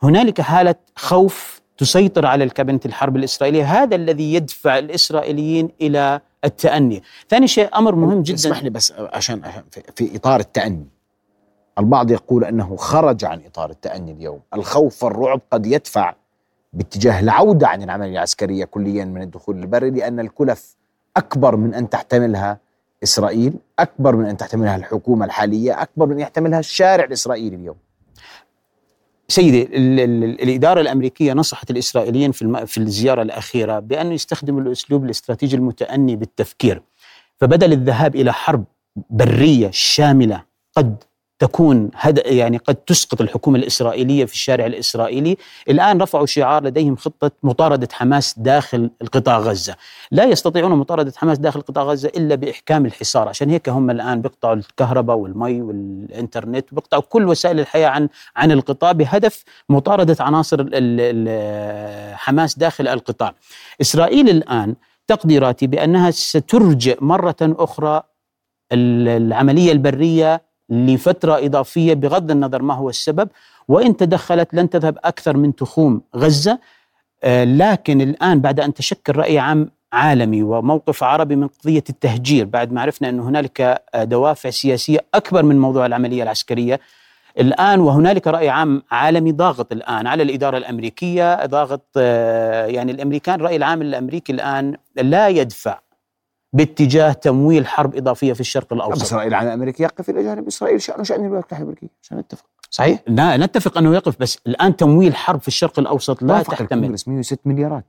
هنالك 0.03 0.41
حالة 0.41 0.75
خوف 0.95 1.61
تسيطر 1.77 2.25
على 2.25 2.43
الكابينة 2.43 2.79
الحرب 2.85 3.15
الإسرائيلية. 3.15 3.83
هذا 3.83 3.95
الذي 3.95 4.33
يدفع 4.33 4.77
الإسرائيليين 4.77 5.69
إلى 5.81 6.21
التأني. 6.45 7.03
ثاني 7.29 7.47
شيء 7.47 7.77
أمر 7.77 7.95
مهم 7.95 8.21
جدا. 8.21 8.35
اسمح 8.35 8.63
لي 8.63 8.69
بس 8.69 8.93
عشان 8.99 9.41
في 9.95 10.15
إطار 10.15 10.39
التأني. 10.39 10.87
البعض 11.79 12.11
يقول 12.11 12.43
أنه 12.43 12.75
خرج 12.75 13.25
عن 13.25 13.41
إطار 13.45 13.69
التأني 13.69 14.11
اليوم، 14.11 14.39
الخوف 14.53 15.03
والرعب 15.03 15.41
قد 15.51 15.65
يدفع 15.65 16.15
باتجاه 16.73 17.19
العودة 17.19 17.67
عن 17.67 17.83
العملية 17.83 18.11
العسكرية 18.11 18.65
كليا 18.65 19.05
من 19.05 19.21
الدخول 19.21 19.59
البري 19.59 19.89
لأن 19.89 20.19
الكلف 20.19 20.75
أكبر 21.17 21.55
من 21.55 21.73
أن 21.73 21.89
تحتملها 21.89 22.57
إسرائيل، 23.03 23.53
أكبر 23.79 24.15
من 24.15 24.25
أن 24.25 24.37
تحتملها 24.37 24.75
الحكومة 24.75 25.25
الحالية، 25.25 25.81
أكبر 25.81 26.05
من 26.05 26.11
أن 26.11 26.19
يحتملها 26.19 26.59
الشارع 26.59 27.03
الإسرائيلي 27.03 27.55
اليوم. 27.55 27.75
سيدي 29.27 29.63
ال 29.63 29.99
ال 29.99 30.41
الإدارة 30.41 30.81
الأمريكية 30.81 31.33
نصحت 31.33 31.71
الإسرائيليين 31.71 32.31
في 32.31 32.65
في 32.67 32.77
الزيارة 32.77 33.21
الأخيرة 33.21 33.79
بأن 33.79 34.11
يستخدموا 34.11 34.61
الأسلوب 34.61 35.05
الاستراتيجي 35.05 35.55
المتأني 35.55 36.15
بالتفكير. 36.15 36.81
فبدل 37.37 37.73
الذهاب 37.73 38.15
إلى 38.15 38.33
حرب 38.33 38.63
برية 39.09 39.69
شاملة 39.71 40.43
قد 40.75 41.03
تكون 41.39 41.91
هد 41.95 42.21
يعني 42.25 42.57
قد 42.57 42.75
تسقط 42.75 43.21
الحكومة 43.21 43.59
الإسرائيلية 43.59 44.25
في 44.25 44.33
الشارع 44.33 44.65
الإسرائيلي. 44.65 45.37
الآن 45.69 46.01
رفعوا 46.01 46.25
شعار 46.25 46.63
لديهم 46.63 46.95
خطة 46.95 47.31
مطاردة 47.43 47.87
حماس 47.91 48.39
داخل 48.39 48.89
القطاع 49.01 49.39
غزة. 49.39 49.75
لا 50.11 50.23
يستطيعون 50.23 50.71
مطاردة 50.71 51.13
حماس 51.15 51.37
داخل 51.37 51.61
قطاع 51.61 51.83
غزة 51.83 52.09
إلا 52.09 52.35
بإحكام 52.35 52.85
الحصار. 52.85 53.27
عشان 53.27 53.49
هيك 53.49 53.69
هم 53.69 53.89
الآن 53.89 54.21
بيقطعوا 54.21 54.53
الكهرباء 54.53 55.17
والمي 55.17 55.61
والإنترنت 55.61 56.73
بيقطعوا 56.73 57.03
كل 57.09 57.27
وسائل 57.27 57.59
الحياة 57.59 57.87
عن 57.87 58.09
عن 58.35 58.51
القطاع 58.51 58.91
بهدف 58.91 59.43
مطاردة 59.69 60.17
عناصر 60.19 60.65
حماس 62.15 62.57
داخل 62.57 62.87
القطاع. 62.87 63.33
إسرائيل 63.81 64.29
الآن 64.29 64.75
تقديراتي 65.07 65.67
بأنها 65.67 66.11
سترجع 66.11 66.93
مرة 67.01 67.35
أخرى 67.41 68.03
العملية 68.71 69.71
البرية 69.71 70.48
لفترة 70.69 71.45
إضافية 71.45 71.93
بغض 71.93 72.31
النظر 72.31 72.61
ما 72.61 72.73
هو 72.73 72.89
السبب 72.89 73.29
وإن 73.67 73.97
تدخلت 73.97 74.53
لن 74.53 74.69
تذهب 74.69 74.97
أكثر 75.03 75.37
من 75.37 75.55
تخوم 75.55 76.01
غزة. 76.15 76.59
آه، 77.23 77.43
لكن 77.43 78.01
الآن 78.01 78.41
بعد 78.41 78.59
أن 78.59 78.73
تشكل 78.73 79.15
رأي 79.15 79.39
عام 79.39 79.71
عالمي 79.93 80.43
وموقف 80.43 81.03
عربي 81.03 81.35
من 81.35 81.47
قضية 81.47 81.83
التهجير 81.89 82.45
بعد 82.45 82.71
ما 82.71 82.81
عرفنا 82.81 83.09
أن 83.09 83.19
هنالك 83.19 83.61
آه، 83.93 84.03
دوافع 84.03 84.49
سياسية 84.49 84.99
أكبر 85.13 85.43
من 85.43 85.59
موضوع 85.59 85.85
العملية 85.85 86.23
العسكرية 86.23 86.79
الآن 87.39 87.79
وهنالك 87.79 88.27
رأي 88.27 88.49
عام 88.49 88.83
عالمي 88.91 89.31
ضاغط 89.31 89.71
الآن 89.71 90.07
على 90.07 90.23
الإدارة 90.23 90.57
الأمريكية 90.57 91.45
ضاغط 91.45 91.85
آه، 91.97 92.65
يعني 92.65 92.91
الأمريكان 92.91 93.35
الرأي 93.35 93.55
العام 93.55 93.81
الأمريكي 93.81 94.33
الآن 94.33 94.77
لا 94.95 95.27
يدفع 95.27 95.79
باتجاه 96.53 97.13
تمويل 97.13 97.67
حرب 97.67 97.95
إضافية 97.95 98.33
في 98.33 98.39
الشرق 98.39 98.73
الأوسط. 98.73 99.01
إسرائيل 99.01 99.33
على 99.33 99.53
أمريكا 99.53 99.83
يقف 99.83 100.09
إلى 100.09 100.23
جانب 100.23 100.47
إسرائيل 100.47 100.81
شانه 100.81 101.03
شأن 101.03 101.15
الولايات 101.15 101.43
المتحده 101.43 101.63
الامريكيه 101.63 101.87
عشان 102.03 102.17
نتفق. 102.17 102.45
صحيح؟ 102.69 102.99
لا 103.07 103.37
نتفق 103.37 103.77
أنه 103.77 103.93
يقف 103.93 104.15
بس 104.19 104.39
الآن 104.47 104.75
تمويل 104.75 105.15
حرب 105.15 105.41
في 105.41 105.47
الشرق 105.47 105.79
الأوسط 105.79 106.23
لا 106.23 106.43
تحتمل 106.43 106.95
106 107.07 107.37
مليارات 107.45 107.85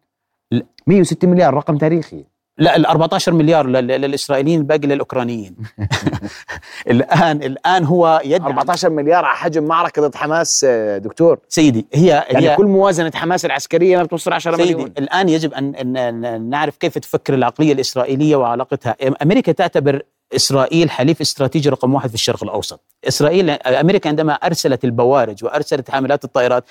106 0.87 1.29
مليار 1.29 1.55
رقم 1.55 1.77
تاريخي 1.79 2.25
لا 2.61 2.77
ال 2.77 2.87
14 2.87 3.33
مليار 3.33 3.67
للإسرائيليين 3.67 4.61
الباقي 4.61 4.89
للأوكرانيين. 4.89 5.57
الآن 6.91 7.43
الآن 7.43 7.85
هو 7.85 8.21
يدعم. 8.25 8.47
14 8.47 8.91
مليار 8.91 9.25
على 9.25 9.37
حجم 9.37 9.65
معركة 9.65 10.03
ضد 10.03 10.15
حماس 10.15 10.67
آه، 10.69 10.99
دكتور. 10.99 11.39
سيدي 11.49 11.87
هي 11.93 12.07
يعني 12.07 12.51
هي 12.51 12.57
كل 12.57 12.67
موازنة 12.67 13.13
حماس 13.15 13.45
العسكرية 13.45 13.97
ما 13.97 14.03
بتوصل 14.03 14.33
10 14.33 14.57
سيدي 14.57 14.75
مليون. 14.75 14.93
الآن 14.99 15.29
يجب 15.29 15.55
أن, 15.55 15.97
أن 15.97 16.51
نعرف 16.51 16.77
كيف 16.77 16.99
تفكر 16.99 17.35
العقلية 17.35 17.73
الإسرائيلية 17.73 18.37
وعلاقتها. 18.37 18.97
أمريكا 19.23 19.53
تعتبر 19.53 20.03
إسرائيل 20.37 20.91
حليف 20.91 21.21
استراتيجي 21.21 21.69
رقم 21.69 21.95
واحد 21.95 22.09
في 22.09 22.15
الشرق 22.15 22.45
الأوسط. 22.45 22.81
إسرائيل 23.09 23.51
أمريكا 23.51 24.11
عندما 24.11 24.33
أرسلت 24.33 24.85
البوارج 24.85 25.45
وأرسلت 25.45 25.91
حاملات 25.91 26.25
الطائرات 26.25 26.65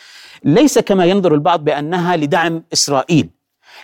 ليس 0.43 0.79
كما 0.79 1.05
ينظر 1.05 1.34
البعض 1.34 1.63
بأنها 1.63 2.17
لدعم 2.17 2.63
إسرائيل. 2.74 3.29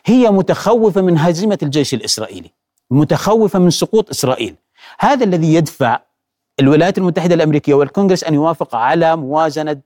هي 0.05 0.31
متخوفة 0.31 1.01
من 1.01 1.17
هزيمة 1.17 1.57
الجيش 1.63 1.93
الإسرائيلي 1.93 2.51
متخوفة 2.91 3.59
من 3.59 3.69
سقوط 3.69 4.09
إسرائيل. 4.09 4.55
هذا 4.99 5.23
الذي 5.23 5.53
يدفع 5.53 5.99
الولايات 6.59 6.97
المتحدة 6.97 7.35
الأمريكية 7.35 7.73
والكونغرس 7.73 8.23
أن 8.23 8.33
يوافق 8.33 8.75
على 8.75 9.15
موازنة 9.15 9.77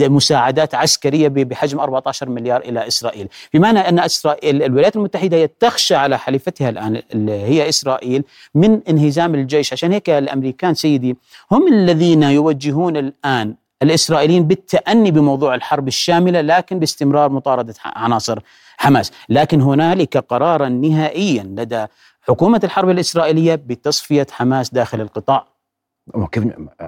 مساعدات 0.00 0.74
عسكرية 0.74 1.28
بحجم 1.28 1.80
14 1.80 2.28
مليار 2.28 2.60
إلى 2.60 2.86
إسرائيل، 2.86 3.28
بمعنى 3.54 3.78
أن 3.78 3.98
اسرائيل 3.98 4.62
الولايات 4.62 4.96
المتحدة 4.96 5.50
تخشى 5.60 5.94
على 5.94 6.18
حليفتها 6.18 6.68
الآن 6.68 7.02
اللي 7.14 7.32
هي 7.32 7.68
إسرائيل 7.68 8.24
من 8.54 8.80
انهزام 8.88 9.34
الجيش، 9.34 9.72
عشان 9.72 9.92
هيك 9.92 10.10
الأمريكان 10.10 10.74
سيدي 10.74 11.16
هم 11.50 11.72
الذين 11.72 12.22
يوجهون 12.22 12.96
الآن 12.96 13.54
الإسرائيليين 13.82 14.46
بالتأني 14.46 15.10
بموضوع 15.10 15.54
الحرب 15.54 15.88
الشاملة 15.88 16.40
لكن 16.40 16.78
باستمرار 16.78 17.30
مطاردة 17.30 17.74
عناصر 17.84 18.38
حماس. 18.78 19.12
لكن 19.28 19.60
هنالك 19.60 20.16
قرارا 20.16 20.68
نهائيا 20.68 21.42
لدى 21.42 21.86
حكومة 22.22 22.60
الحرب 22.64 22.90
الإسرائيلية 22.90 23.54
بتصفية 23.54 24.26
حماس 24.30 24.70
داخل 24.74 25.00
القطاع. 25.00 25.46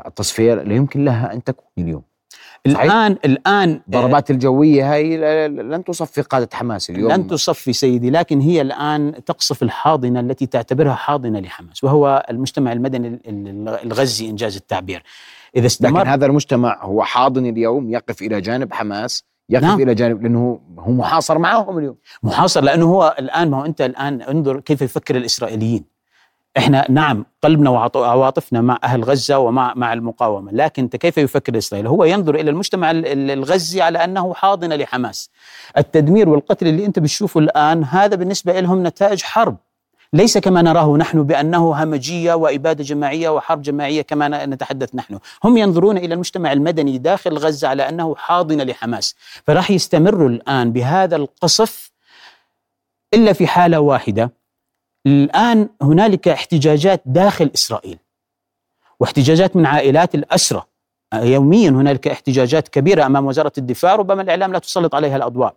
التصفية 0.07 0.55
لا 0.55 0.75
يمكن 0.75 1.05
لها 1.05 1.33
أن 1.33 1.45
تكون 1.45 1.67
اليوم. 1.79 2.03
صحيح؟ 2.69 2.83
الآن 2.83 3.17
الآن 3.25 3.81
الضربات 3.87 4.31
الجوية 4.31 4.93
هاي 4.93 5.17
لن 5.49 5.85
تصفي 5.85 6.23
قادة 6.23 6.49
حماس 6.53 6.91
اليوم 6.91 7.13
لن 7.13 7.27
تصفي 7.27 7.73
سيدي 7.73 8.11
لكن 8.11 8.41
هي 8.41 8.61
الآن 8.61 9.25
تقصف 9.27 9.63
الحاضنة 9.63 10.21
التي 10.21 10.47
تعتبرها 10.47 10.95
حاضنة 10.95 11.41
لحماس 11.41 11.85
وهو 11.85 12.27
المجتمع 12.31 12.73
المدني 12.73 13.21
الغزي 13.85 14.31
إنجاز 14.31 14.57
التعبير 14.57 15.03
إذا 15.57 15.67
استمر 15.67 16.01
لكن 16.01 16.09
هذا 16.09 16.27
المجتمع 16.27 16.85
هو 16.85 17.03
حاضن 17.03 17.47
اليوم 17.47 17.91
يقف 17.91 18.23
إلى 18.23 18.41
جانب 18.41 18.73
حماس 18.73 19.25
يقف 19.49 19.65
نعم. 19.65 19.81
إلى 19.81 19.95
جانب 19.95 20.23
لأنه 20.23 20.61
هو 20.79 20.93
محاصر 20.93 21.39
معهم 21.39 21.79
اليوم 21.79 21.97
محاصر 22.23 22.61
لأنه 22.61 22.87
هو 22.87 23.17
الآن 23.19 23.51
ما 23.51 23.61
هو 23.61 23.65
أنت 23.65 23.81
الآن 23.81 24.23
انظر 24.23 24.61
كيف 24.61 24.83
يفكر 24.83 25.17
الإسرائيليين 25.17 25.92
إحنا 26.57 26.91
نعم 26.91 27.27
قلبنا 27.43 27.71
وعواطفنا 27.71 28.61
مع 28.61 28.79
أهل 28.85 29.05
غزة 29.05 29.39
ومع 29.39 29.73
مع 29.77 29.93
المقاومة، 29.93 30.53
لكن 30.53 30.89
كيف 30.89 31.19
يفكر 31.19 31.59
إسرائيل؟ 31.59 31.87
هو 31.87 32.05
ينظر 32.05 32.35
إلى 32.35 32.51
المجتمع 32.51 32.91
الغزي 32.95 33.81
على 33.81 34.05
أنه 34.05 34.35
حاضنه 34.35 34.77
لحماس. 34.77 35.31
التدمير 35.79 36.29
والقتل 36.29 36.67
اللي 36.67 36.87
أنت 36.87 36.99
بتشوفه 36.99 37.41
الآن 37.41 37.85
هذا 37.85 38.17
بالنسبة 38.17 38.61
لهم 38.61 38.87
نتائج 38.87 39.23
حرب. 39.23 39.57
ليس 40.13 40.39
كما 40.39 40.63
نراه 40.63 40.97
نحن 40.97 41.23
بأنه 41.23 41.83
همجية 41.83 42.35
وإبادة 42.35 42.85
جماعية 42.85 43.29
وحرب 43.29 43.63
جماعية 43.63 44.03
كما 44.03 44.47
نتحدث 44.47 44.95
نحن، 44.95 45.19
هم 45.45 45.57
ينظرون 45.57 45.97
إلى 45.97 46.15
المجتمع 46.15 46.53
المدني 46.53 46.99
داخل 46.99 47.39
غزة 47.39 47.69
على 47.69 47.89
أنه 47.89 48.15
حاضنه 48.15 48.65
لحماس، 48.65 49.17
فراح 49.47 49.71
يستمروا 49.71 50.29
الآن 50.29 50.73
بهذا 50.73 51.17
القصف 51.17 51.91
إلا 53.15 53.33
في 53.33 53.47
حالة 53.47 53.81
واحدة 53.81 54.42
الآن 55.07 55.69
هنالك 55.83 56.29
احتجاجات 56.29 57.03
داخل 57.07 57.51
إسرائيل 57.55 57.99
واحتجاجات 59.01 59.57
من 59.57 59.67
عائلات 59.67 60.15
الاسرى 60.15 60.63
يوميا 61.15 61.71
هنالك 61.71 62.09
احتجاجات 62.09 62.69
كبيرة 62.69 63.07
أمام 63.07 63.27
وزارة 63.27 63.53
الدفاع 63.59 63.95
ربما 63.95 64.23
الإعلام 64.23 64.53
لا 64.53 64.59
تسلط 64.59 64.95
عليها 64.95 65.17
الأضواء. 65.17 65.55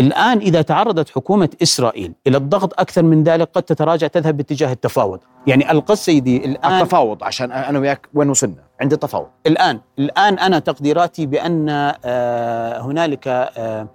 الآن 0.00 0.38
إذا 0.38 0.62
تعرضت 0.62 1.10
حكومة 1.10 1.48
إسرائيل 1.62 2.12
إلى 2.26 2.36
الضغط 2.36 2.80
أكثر 2.80 3.02
من 3.02 3.24
ذلك 3.24 3.48
قد 3.52 3.62
تتراجع 3.62 4.06
تذهب 4.06 4.36
باتجاه 4.36 4.72
التفاوض. 4.72 5.20
يعني 5.46 5.70
القص 5.70 6.04
سيدي 6.04 6.44
الآن 6.44 6.72
التفاوض 6.80 7.24
عشان 7.24 7.52
أنا 7.52 7.78
وياك 7.78 8.08
وين 8.14 8.30
وصلنا؟ 8.30 8.64
عند 8.80 8.92
التفاوض. 8.92 9.28
الآن 9.46 9.80
الآن 9.98 10.38
أنا 10.38 10.58
تقديراتي 10.58 11.26
بأن 11.26 11.66
آه، 12.04 12.80
هنالك 12.80 13.28
آه، 13.28 13.88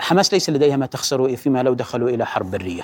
حماس 0.00 0.32
ليس 0.32 0.50
لديها 0.50 0.76
ما 0.76 0.86
تخسر 0.86 1.36
فيما 1.36 1.62
لو 1.62 1.74
دخلوا 1.74 2.08
إلى 2.08 2.26
حرب 2.26 2.50
برية 2.50 2.82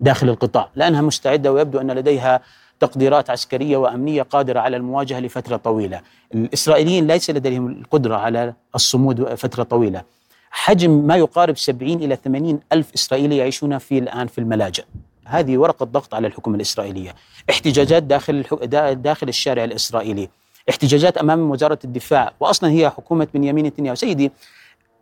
داخل 0.00 0.28
القطاع 0.28 0.68
لأنها 0.74 1.02
مستعدة 1.02 1.52
ويبدو 1.52 1.80
أن 1.80 1.90
لديها 1.90 2.40
تقديرات 2.80 3.30
عسكرية 3.30 3.76
وأمنية 3.76 4.22
قادرة 4.22 4.60
على 4.60 4.76
المواجهة 4.76 5.20
لفترة 5.20 5.56
طويلة. 5.56 6.00
الإسرائيليين 6.34 7.06
ليس 7.06 7.30
لديهم 7.30 7.68
القدرة 7.68 8.16
على 8.16 8.54
الصمود 8.74 9.34
فترة 9.34 9.62
طويلة. 9.62 10.02
حجم 10.50 10.90
ما 10.90 11.16
يقارب 11.16 11.58
70 11.58 12.02
إلى 12.02 12.16
80 12.16 12.60
ألف 12.72 12.94
إسرائيلي 12.94 13.36
يعيشون 13.36 13.78
في 13.78 13.98
الآن 13.98 14.26
في 14.26 14.38
الملاجئ. 14.38 14.84
هذه 15.24 15.58
ورقة 15.58 15.84
ضغط 15.84 16.14
على 16.14 16.26
الحكومة 16.26 16.56
الإسرائيلية. 16.56 17.14
احتجاجات 17.50 18.02
داخل 18.02 18.44
داخل 18.92 19.28
الشارع 19.28 19.64
الإسرائيلي. 19.64 20.28
احتجاجات 20.70 21.18
أمام 21.18 21.50
وزارة 21.50 21.78
الدفاع 21.84 22.32
واصلا 22.40 22.70
هي 22.70 22.90
حكومة 22.90 23.28
بنيامين 23.34 23.66
نتنياهو. 23.66 23.94
سيدي 23.94 24.32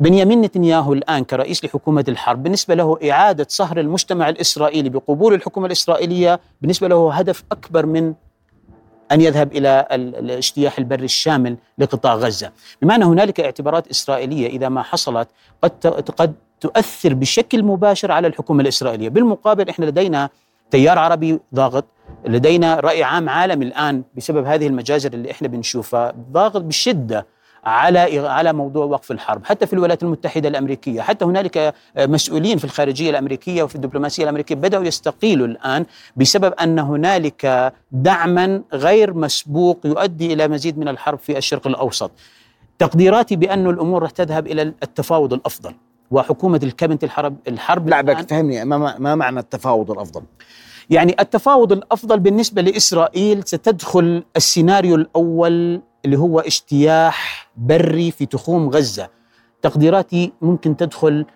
بنيامين 0.01 0.41
نتنياهو 0.41 0.93
الآن 0.93 1.25
كرئيس 1.25 1.65
لحكومة 1.65 2.05
الحرب 2.09 2.43
بالنسبة 2.43 2.75
له 2.75 2.99
إعادة 3.11 3.47
صهر 3.49 3.81
المجتمع 3.81 4.29
الإسرائيلي 4.29 4.89
بقبول 4.89 5.35
الحكومة 5.35 5.67
الإسرائيلية 5.67 6.41
بالنسبة 6.61 6.89
له 6.89 7.13
هدف 7.13 7.45
أكبر 7.53 7.87
من 7.87 8.15
أن 9.13 9.21
يذهب 9.21 9.53
إلى 9.53 9.89
الاجتياح 9.93 10.79
البري 10.79 11.05
الشامل 11.05 11.57
لقطاع 11.79 12.15
غزة. 12.15 12.53
بمعنى 12.83 13.05
هنالك 13.05 13.41
اعتبارات 13.41 13.89
إسرائيلية 13.89 14.47
إذا 14.47 14.69
ما 14.69 14.83
حصلت 14.83 15.29
قد 15.63 15.87
قد 16.17 16.35
تؤثر 16.61 17.15
بشكل 17.15 17.63
مباشر 17.63 18.13
على 18.13 18.29
الحكومة 18.29 18.63
الإسرائيلية. 18.63 19.09
بالمقابل 19.09 19.69
إحنا 19.69 19.85
لدينا 19.85 20.31
تيار 20.71 20.99
عربي 20.99 21.41
ضاغط 21.55 21.85
لدينا 22.27 22.81
رأي 22.81 23.03
عام 23.03 23.29
عالمي 23.29 23.65
الآن 23.65 24.03
بسبب 24.17 24.47
هذه 24.47 24.67
المجازر 24.67 25.13
اللي 25.13 25.31
إحنا 25.31 25.49
بنشوفها 25.49 26.15
ضاغط 26.33 26.63
بشدة 26.63 27.27
على 27.65 28.19
على 28.29 28.53
موضوع 28.53 28.85
وقف 28.85 29.11
الحرب 29.11 29.45
حتى 29.45 29.67
في 29.67 29.73
الولايات 29.73 30.03
المتحدة 30.03 30.49
الأمريكية 30.49 31.01
حتى 31.01 31.25
هنالك 31.25 31.75
مسؤولين 31.97 32.59
في 32.59 32.65
الخارجية 32.65 33.11
الأمريكية 33.11 33.63
وفي 33.63 33.75
الدبلوماسية 33.75 34.23
الأمريكية 34.25 34.55
بدأوا 34.55 34.85
يستقيلوا 34.85 35.47
الآن 35.47 35.87
بسبب 36.17 36.53
أن 36.55 36.79
هنالك 36.79 37.73
دعما 37.93 38.63
غير 38.73 39.15
مسبوق 39.15 39.81
يؤدي 39.85 40.33
إلى 40.33 40.49
مزيد 40.49 40.79
من 40.79 40.89
الحرب 40.89 41.19
في 41.19 41.39
الشرق 41.39 41.67
الأوسط. 41.67 42.11
تقديراتي 42.79 43.37
بأن 43.37 43.67
الأمور 43.71 44.03
رح 44.03 44.11
تذهب 44.11 44.47
إلى 44.47 44.63
التفاوض 44.63 45.33
الأفضل. 45.33 45.75
وحكومة 46.11 46.61
الكابنت 46.62 47.05
الحرب 47.05 47.37
الحرب 47.49 47.88
لا 47.88 48.00
بك 48.00 48.31
فهمني. 48.31 48.65
ما, 48.65 48.99
ما 48.99 49.15
معنى 49.15 49.41
التفاوض 49.41 49.91
الأفضل؟ 49.91 50.23
يعني 50.91 51.17
التفاوض 51.21 51.73
الأفضل 51.73 52.19
بالنسبة 52.21 52.62
لإسرائيل 52.62 53.43
ستدخل 53.45 54.25
السيناريو 54.37 54.95
الأول 54.95 55.83
اللي 56.05 56.19
هو 56.19 56.41
اجتياح 56.41 57.50
بري 57.57 58.11
في 58.11 58.27
تخوم 58.27 58.69
غزة. 58.69 59.09
تقديراتي 59.62 60.33
ممكن 60.43 60.77
تدخل 60.77 61.27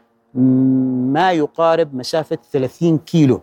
ما 1.14 1.32
يقارب 1.32 1.94
مسافة 1.94 2.38
30 2.52 2.98
كيلو 2.98 3.42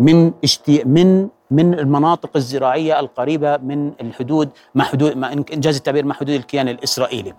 من 0.00 0.32
اشتي 0.44 0.84
من 0.84 1.28
من 1.50 1.74
المناطق 1.74 2.30
الزراعية 2.36 3.00
القريبة 3.00 3.56
من 3.56 3.92
الحدود 4.00 4.48
مع 4.74 4.84
حدود 4.84 5.16
مع 5.16 5.32
إنجاز 5.32 5.76
التعبير 5.76 6.04
مع 6.04 6.14
حدود 6.14 6.34
الكيان 6.34 6.68
الإسرائيلي. 6.68 7.34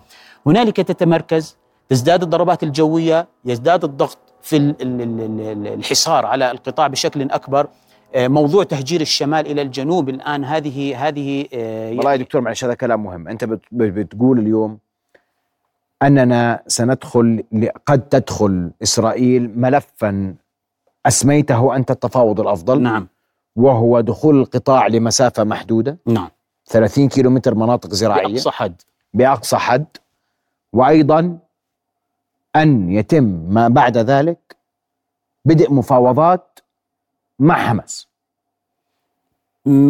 هنالك 0.46 0.76
تتمركز 0.76 1.58
تزداد 1.90 2.24
الضربات 2.24 2.64
الجوية 2.64 3.28
يزداد 3.46 3.84
الضغط 3.84 4.18
في 4.42 4.76
الحصار 5.78 6.26
على 6.26 6.52
القطاع 6.52 6.88
بشكل 6.88 7.32
أكبر. 7.32 7.68
آه، 8.16 8.28
موضوع 8.28 8.64
تهجير 8.64 9.02
الشمال 9.02 9.48
إلى 9.48 9.62
الجنوب 9.62 10.10
الآن 10.10 10.44
هذه 10.44 11.08
هذه 11.08 11.46
آه، 11.54 11.90
والله 11.90 12.12
يا 12.12 12.18
دكتور 12.18 12.42
معلش 12.42 12.64
هذا 12.66 12.74
كلام 12.74 13.04
مهم. 13.04 13.28
أنت 13.28 13.44
بتقول 13.72 14.40
اليوم 14.40 14.78
أننا 16.04 16.64
سندخل 16.68 17.44
قد 17.86 18.02
تدخل 18.02 18.72
إسرائيل 18.84 19.60
ملفا 19.60 20.36
أسميته 21.06 21.76
أنت 21.76 21.92
التفاوض 21.92 22.40
الأفضل 22.40 22.82
نعم. 22.82 23.08
وهو 23.56 24.00
دخول 24.02 24.40
القطاع 24.40 24.88
لمسافة 24.88 25.44
محدودة. 25.44 25.98
نعم. 26.06 26.30
30 26.66 27.10
كيلومتر 27.10 27.56
مناطق 27.56 27.94
زراعية. 27.94 28.28
بأقصى 28.34 28.52
حد. 28.52 28.82
بأقصى 29.14 29.58
حد. 29.58 29.86
وأيضا 30.74 31.38
أن 32.56 32.92
يتم 32.92 33.24
ما 33.50 33.68
بعد 33.68 33.98
ذلك 33.98 34.56
بدء 35.46 35.74
مفاوضات 35.74 36.60
مع 37.40 37.56
حماس. 37.56 38.08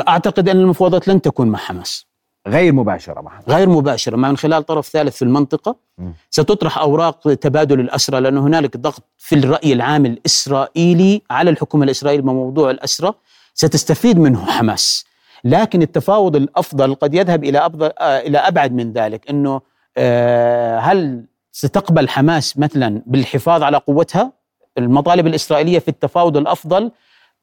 أعتقد 0.07 0.49
أن 0.49 0.57
المفاوضات 0.57 1.07
لن 1.07 1.21
تكون 1.21 1.47
مع 1.47 1.59
حماس. 1.59 2.05
غير 2.47 2.73
مباشرة 2.73 3.21
مع 3.21 3.31
حماس. 3.31 3.49
غير 3.49 3.69
مباشرة 3.69 4.15
من 4.15 4.37
خلال 4.37 4.63
طرف 4.65 4.87
ثالث 4.87 5.15
في 5.15 5.21
المنطقة. 5.21 5.75
م. 5.97 6.11
ستطرح 6.29 6.77
أوراق 6.77 7.33
تبادل 7.33 7.79
الأسرى 7.79 8.19
لأن 8.19 8.37
هنالك 8.37 8.77
ضغط 8.77 9.03
في 9.17 9.35
الرأي 9.35 9.73
العام 9.73 10.05
الإسرائيلي 10.05 11.21
على 11.31 11.49
الحكومة 11.49 11.83
الإسرائيلية 11.83 12.23
بموضوع 12.23 12.71
الأسرى. 12.71 13.13
ستستفيد 13.53 14.19
منه 14.19 14.45
حماس. 14.45 15.05
لكن 15.43 15.81
التفاوض 15.81 16.35
الأفضل 16.35 16.95
قد 16.95 17.13
يذهب 17.13 17.43
إلى 17.43 17.65
أفضل 17.65 17.91
آه 17.99 18.19
إلى 18.19 18.37
أبعد 18.37 18.73
من 18.73 18.91
ذلك 18.91 19.29
إنه 19.29 19.61
آه 19.97 20.79
هل 20.79 21.25
ستقبل 21.57 22.09
حماس 22.09 22.57
مثلا 22.57 23.01
بالحفاظ 23.05 23.63
على 23.63 23.77
قوتها؟ 23.77 24.31
المطالب 24.77 25.27
الإسرائيلية 25.27 25.79
في 25.79 25.87
التفاوض 25.87 26.37
الأفضل 26.37 26.91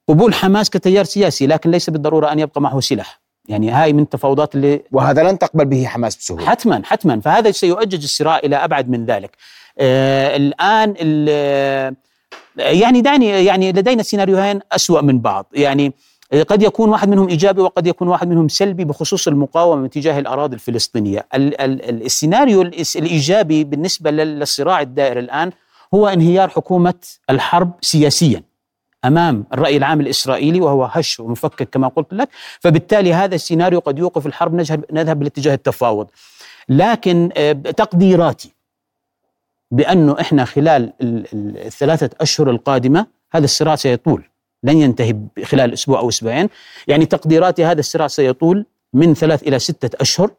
قبول 0.09 0.35
حماس 0.35 0.71
كتيار 0.71 1.05
سياسي 1.05 1.47
لكن 1.47 1.71
ليس 1.71 1.91
بالضرورة 1.91 2.33
أن 2.33 2.39
يبقى 2.39 2.61
معه 2.61 2.81
سلاح. 2.81 3.21
يعني 3.49 3.71
هاي 3.71 3.93
من 3.93 4.03
التفاوضات 4.03 4.55
اللي 4.55 4.83
وهذا 4.93 5.23
لن 5.23 5.39
تقبل 5.39 5.65
به 5.65 5.87
حماس 5.87 6.17
بسهولة. 6.17 6.47
حتما 6.47 6.83
حتما. 6.85 7.21
فهذا 7.21 7.51
سيؤجج 7.51 8.03
الصراع 8.03 8.39
إلى 8.39 8.57
أبعد 8.57 8.89
من 8.89 9.07
ذلك. 9.07 9.37
آه 9.79 10.37
الآن 10.37 10.95
يعني 12.57 13.01
دعني 13.01 13.45
يعني 13.45 13.73
لدينا 13.73 14.03
سيناريوهين 14.03 14.61
أسوأ 14.73 15.01
من 15.01 15.21
بعض. 15.21 15.47
يعني 15.53 15.93
قد 16.33 16.63
يكون 16.63 16.89
واحد 16.89 17.09
منهم 17.09 17.29
إيجابي 17.29 17.61
وقد 17.61 17.87
يكون 17.87 18.09
واحد 18.09 18.29
منهم 18.29 18.49
سلبي 18.49 18.85
بخصوص 18.85 19.29
المقاومة 19.29 19.87
تجاه 19.87 20.19
الأراضي 20.19 20.55
الفلسطينية. 20.55 21.27
السيناريو 21.35 22.63
الإيجابي 22.97 23.65
بالنسبة 23.65 24.11
للصراع 24.11 24.81
الدائر 24.81 25.19
الآن 25.19 25.53
هو 25.95 26.09
انهيار 26.09 26.49
حكومة 26.49 26.95
الحرب 27.31 27.73
سياسيا 27.81 28.43
أمام 29.05 29.45
الرأي 29.53 29.77
العام 29.77 30.01
الإسرائيلي 30.01 30.61
وهو 30.61 30.85
هش 30.85 31.21
ومفكك 31.21 31.69
كما 31.71 31.89
قلت 31.89 32.15
لك، 32.15 32.29
فبالتالي 32.61 33.15
هذا 33.15 33.35
السيناريو 33.35 33.79
قد 33.79 33.99
يوقف 33.99 34.27
الحرب 34.27 34.55
نذهب 34.55 34.85
نذهب 34.93 35.19
بالاتجاه 35.19 35.55
التفاوض. 35.55 36.11
لكن 36.69 37.31
آه، 37.37 37.53
تقديراتي 37.53 38.53
بأنه 39.71 40.17
إحنا 40.21 40.45
خلال 40.45 40.93
الثلاثة 41.67 42.11
أشهر 42.21 42.51
القادمة 42.51 43.07
هذا 43.33 43.45
الصراع 43.45 43.77
سيطول 43.77 44.32
لن 44.63 44.77
ينتهي 44.77 45.17
خلال 45.45 45.73
أسبوع 45.73 45.99
أو 45.99 46.09
أسبوعين، 46.09 46.49
يعني 46.89 47.07
تقديراتي 47.07 47.65
هذا 47.65 47.81
الصراع 47.81 48.07
سيطول 48.07 48.67
من 48.93 49.15
ثلاث 49.15 49.43
إلى 49.43 49.59
ستة 49.59 50.01
أشهر. 50.01 50.31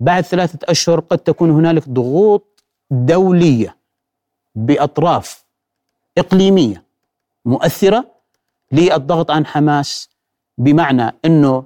بعد 0.00 0.24
ثلاثة 0.24 0.58
أشهر 0.64 1.00
قد 1.00 1.18
تكون 1.18 1.50
هنالك 1.50 1.88
ضغوط 1.88 2.64
دولية 2.90 3.76
بأطراف 4.54 5.44
إقليمية 6.18 6.84
مؤثرة 7.44 8.10
للضغط 8.72 9.30
عن 9.30 9.46
حماس 9.46 10.08
بمعنى 10.58 11.14
إنه 11.24 11.64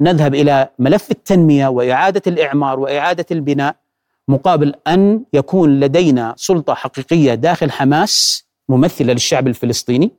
نذهب 0.00 0.34
إلى 0.34 0.68
ملف 0.78 1.10
التنمية 1.10 1.68
وإعادة 1.68 2.22
الإعمار 2.26 2.80
وإعادة 2.80 3.26
البناء 3.30 3.76
مقابل 4.28 4.74
أن 4.86 5.24
يكون 5.32 5.80
لدينا 5.80 6.34
سلطة 6.36 6.74
حقيقية 6.74 7.34
داخل 7.34 7.70
حماس 7.70 8.44
ممثلة 8.68 9.12
للشعب 9.12 9.48
الفلسطيني 9.48 10.10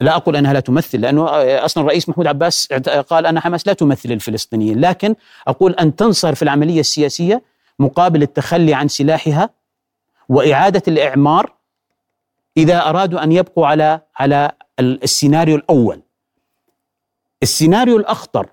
لا 0.00 0.16
أقول 0.16 0.36
أنها 0.36 0.52
لا 0.52 0.60
تمثل 0.60 1.00
لأنه 1.00 1.26
أصلا 1.64 1.84
الرئيس 1.84 2.08
محمود 2.08 2.26
عباس 2.26 2.72
قال 3.08 3.26
أن 3.26 3.40
حماس 3.40 3.66
لا 3.66 3.72
تمثل 3.72 4.12
الفلسطينيين 4.12 4.80
لكن 4.80 5.14
أقول 5.46 5.72
أن 5.72 5.96
تنصر 5.96 6.34
في 6.34 6.42
العملية 6.42 6.80
السياسية 6.80 7.42
مقابل 7.78 8.22
التخلي 8.22 8.74
عن 8.74 8.88
سلاحها 8.88 9.50
وإعادة 10.28 10.82
الإعمار 10.88 11.54
إذا 12.56 12.88
أرادوا 12.88 13.22
أن 13.24 13.32
يبقوا 13.32 13.66
على 13.66 14.00
على 14.16 14.52
السيناريو 14.80 15.56
الأول. 15.56 16.02
السيناريو 17.42 17.96
الأخطر 17.96 18.48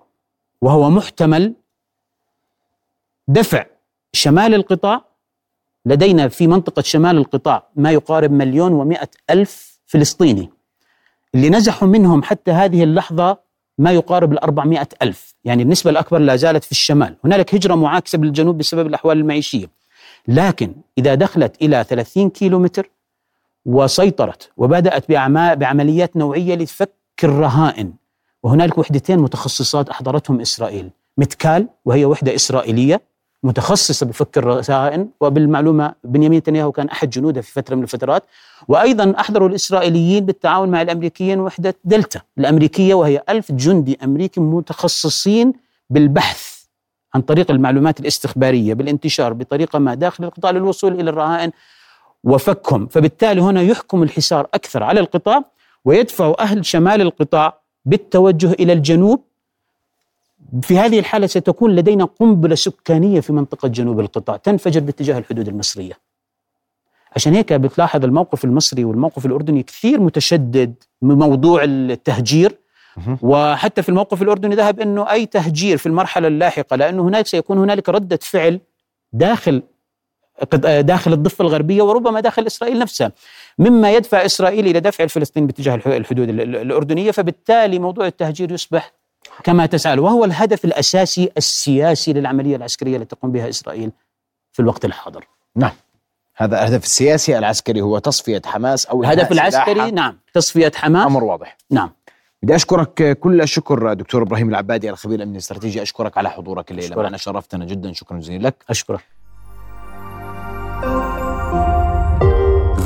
وهو 0.62 0.90
محتمل 0.90 1.54
دفع 3.28 3.66
شمال 4.14 4.54
القطاع. 4.54 5.02
لدينا 5.86 6.28
في 6.28 6.48
منطقة 6.48 6.82
شمال 6.82 7.18
القطاع 7.18 7.68
ما 7.76 7.92
يقارب 7.92 8.32
مليون 8.32 8.74
ومائة 8.74 9.10
ألف 9.30 9.80
فلسطيني. 9.86 10.50
اللي 11.36 11.50
نزحوا 11.50 11.88
منهم 11.88 12.24
حتى 12.24 12.52
هذه 12.52 12.84
اللحظة 12.84 13.38
ما 13.78 13.92
يقارب 13.92 14.32
الأربعمائة 14.32 14.88
ألف. 15.02 15.36
يعني 15.44 15.64
النسبة 15.64 15.92
الأكبر 15.92 16.18
لا 16.18 16.36
زالت 16.36 16.64
في 16.64 16.72
الشمال. 16.72 17.16
هنالك 17.24 17.56
هجرة 17.56 17.76
معاكسة 17.76 18.18
بالجنوب 18.18 18.58
بسبب 18.58 18.88
الأحوال 18.88 19.18
المعيشية. 19.18 19.68
لكن 20.28 20.74
إذا 20.98 21.16
دخلت 21.16 21.62
إلى 21.62 21.84
30 21.84 22.30
كيلو 22.30 22.60
متر 22.60 22.90
وسيطرت 23.66 24.52
وبدأت 24.58 25.12
بعمليات 25.60 26.18
نوعية 26.18 26.56
لفك 26.56 26.92
الرهائن 27.24 27.94
وهنالك 28.44 28.78
وحدتين 28.78 29.20
متخصصات 29.20 29.90
أحضرتهم 29.90 30.42
إسرائيل 30.42 30.90
متكال 31.18 31.68
وهي 31.86 32.06
وحدة 32.06 32.36
إسرائيلية 32.36 33.02
متخصصة 33.46 34.06
بفك 34.06 34.38
الرهائن 34.38 35.10
وبالمعلومة 35.22 35.94
بنيامين 36.04 36.40
نتنياهو 36.40 36.72
كان 36.72 36.90
أحد 36.90 37.10
جنوده 37.10 37.42
في 37.42 37.52
فترة 37.52 37.76
من 37.76 37.84
الفترات. 37.84 38.24
وأيضا 38.68 39.16
أحضروا 39.20 39.50
الإسرائيليين 39.50 40.26
بالتعاون 40.26 40.70
مع 40.70 40.82
الأمريكيين 40.82 41.40
وحدة 41.40 41.76
دلتا 41.84 42.22
الأمريكية 42.38 42.94
وهي 42.94 43.22
ألف 43.30 43.52
جندي 43.52 43.98
أمريكي 44.04 44.40
متخصصين 44.42 45.54
بالبحث 45.90 46.56
عن 47.16 47.22
طريق 47.22 47.52
المعلومات 47.52 48.00
الاستخبارية 48.00 48.74
بالانتشار 48.74 49.34
بطريقة 49.34 49.80
ما 49.80 49.94
داخل 49.94 50.24
القطاع 50.24 50.52
للوصول 50.52 51.00
إلى 51.00 51.10
الرهائن 51.10 51.52
وفكهم. 52.24 52.88
فبالتالي 52.88 53.42
هنا 53.42 53.62
يحكم 53.62 54.04
الحصار 54.04 54.48
أكثر 54.54 54.84
على 54.84 55.00
القطاع 55.00 55.44
ويدفع 55.86 56.34
أهل 56.40 56.66
شمال 56.66 57.02
القطاع 57.02 57.60
بالتوجه 57.86 58.52
إلى 58.52 58.74
الجنوب 58.74 59.24
في 60.62 60.78
هذه 60.78 61.00
الحالة 61.00 61.28
ستكون 61.28 61.76
لدينا 61.76 62.06
قنبلة 62.06 62.56
سكانية 62.56 63.20
في 63.20 63.34
منطقة 63.34 63.68
جنوب 63.68 64.00
القطاع 64.00 64.38
تنفجر 64.38 64.80
باتجاه 64.80 65.18
الحدود 65.18 65.48
المصرية. 65.48 65.94
عشان 67.16 67.34
هيك 67.34 67.54
بتلاحظ 67.54 68.04
الموقف 68.04 68.46
المصري 68.46 68.84
والموقف 68.84 69.26
الأردني 69.26 69.64
كثير 69.64 70.00
متشدد 70.00 70.76
من 71.02 71.16
موضوع 71.16 71.64
التهجير. 71.64 72.58
وحتى 73.22 73.82
في 73.82 73.90
الموقف 73.90 74.22
الأردني 74.22 74.56
ذهب 74.56 74.80
أنه 74.80 75.12
أي 75.12 75.26
تهجير 75.26 75.78
في 75.78 75.86
المرحلة 75.86 76.28
اللاحقة 76.28 76.76
لأنه 76.76 77.08
هناك 77.08 77.28
سيكون 77.28 77.58
هنالك 77.58 77.90
ردة 77.90 78.20
فعل 78.22 78.60
داخل 79.14 79.64
داخل 80.64 81.14
الضفة 81.14 81.42
الغربية 81.42 81.82
وربما 81.82 82.20
داخل 82.20 82.48
إسرائيل 82.48 82.80
نفسها. 82.80 83.12
مما 83.60 83.92
يدفع 83.92 84.26
إسرائيل 84.26 84.68
إلى 84.68 84.80
دفع 84.80 85.04
الفلسطينيين 85.04 85.48
باتجاه 85.48 85.98
الحدود 85.98 86.30
الأردنية 86.30 87.12
فبالتالي 87.12 87.80
موضوع 87.80 88.08
التهجير 88.08 88.52
يصبح 88.52 88.94
كما 89.44 89.66
تسأل 89.66 90.00
وهو 90.00 90.26
الهدف 90.26 90.66
الأساسي 90.66 91.30
السياسي 91.38 92.14
للعملية 92.14 92.56
العسكرية 92.56 92.98
التي 92.98 93.16
تقوم 93.16 93.32
بها 93.32 93.50
إسرائيل 93.50 93.92
في 94.52 94.60
الوقت 94.62 94.86
الحاضر. 94.86 95.28
نعم. 95.56 95.72
هذا 96.36 96.64
الهدف 96.64 96.84
السياسي 96.84 97.38
العسكري 97.38 97.82
هو 97.82 98.00
تصفية 98.00 98.42
حماس 98.46 98.86
أو 98.86 99.04
الهدف 99.04 99.32
العسكري 99.32 99.92
نعم 99.92 100.18
تصفية 100.34 100.72
حماس. 100.76 101.06
أمر 101.06 101.24
واضح. 101.24 101.58
نعم. 101.72 101.92
بدي 102.44 102.56
أشكرك 102.56 103.20
كل 103.20 103.42
الشكر 103.42 103.94
دكتور 103.94 104.22
إبراهيم 104.22 104.50
العبادي 104.50 104.90
الخبير 104.90 105.16
الأمني 105.16 105.34
الاستراتيجي. 105.34 105.82
أشكرك 105.82 106.18
على 106.18 106.30
حضورك 106.30 106.72
الليلة. 106.72 106.96
معنا 106.96 107.18
شرفتنا 107.18 107.66
جدا. 107.66 107.94
شكرا 107.94 108.18
جزيلا 108.18 108.48
لك. 108.48 108.66
أشكرك. 108.70 109.04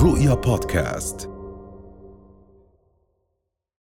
رؤيا 0.04 0.34
بودكاست. 0.34 1.39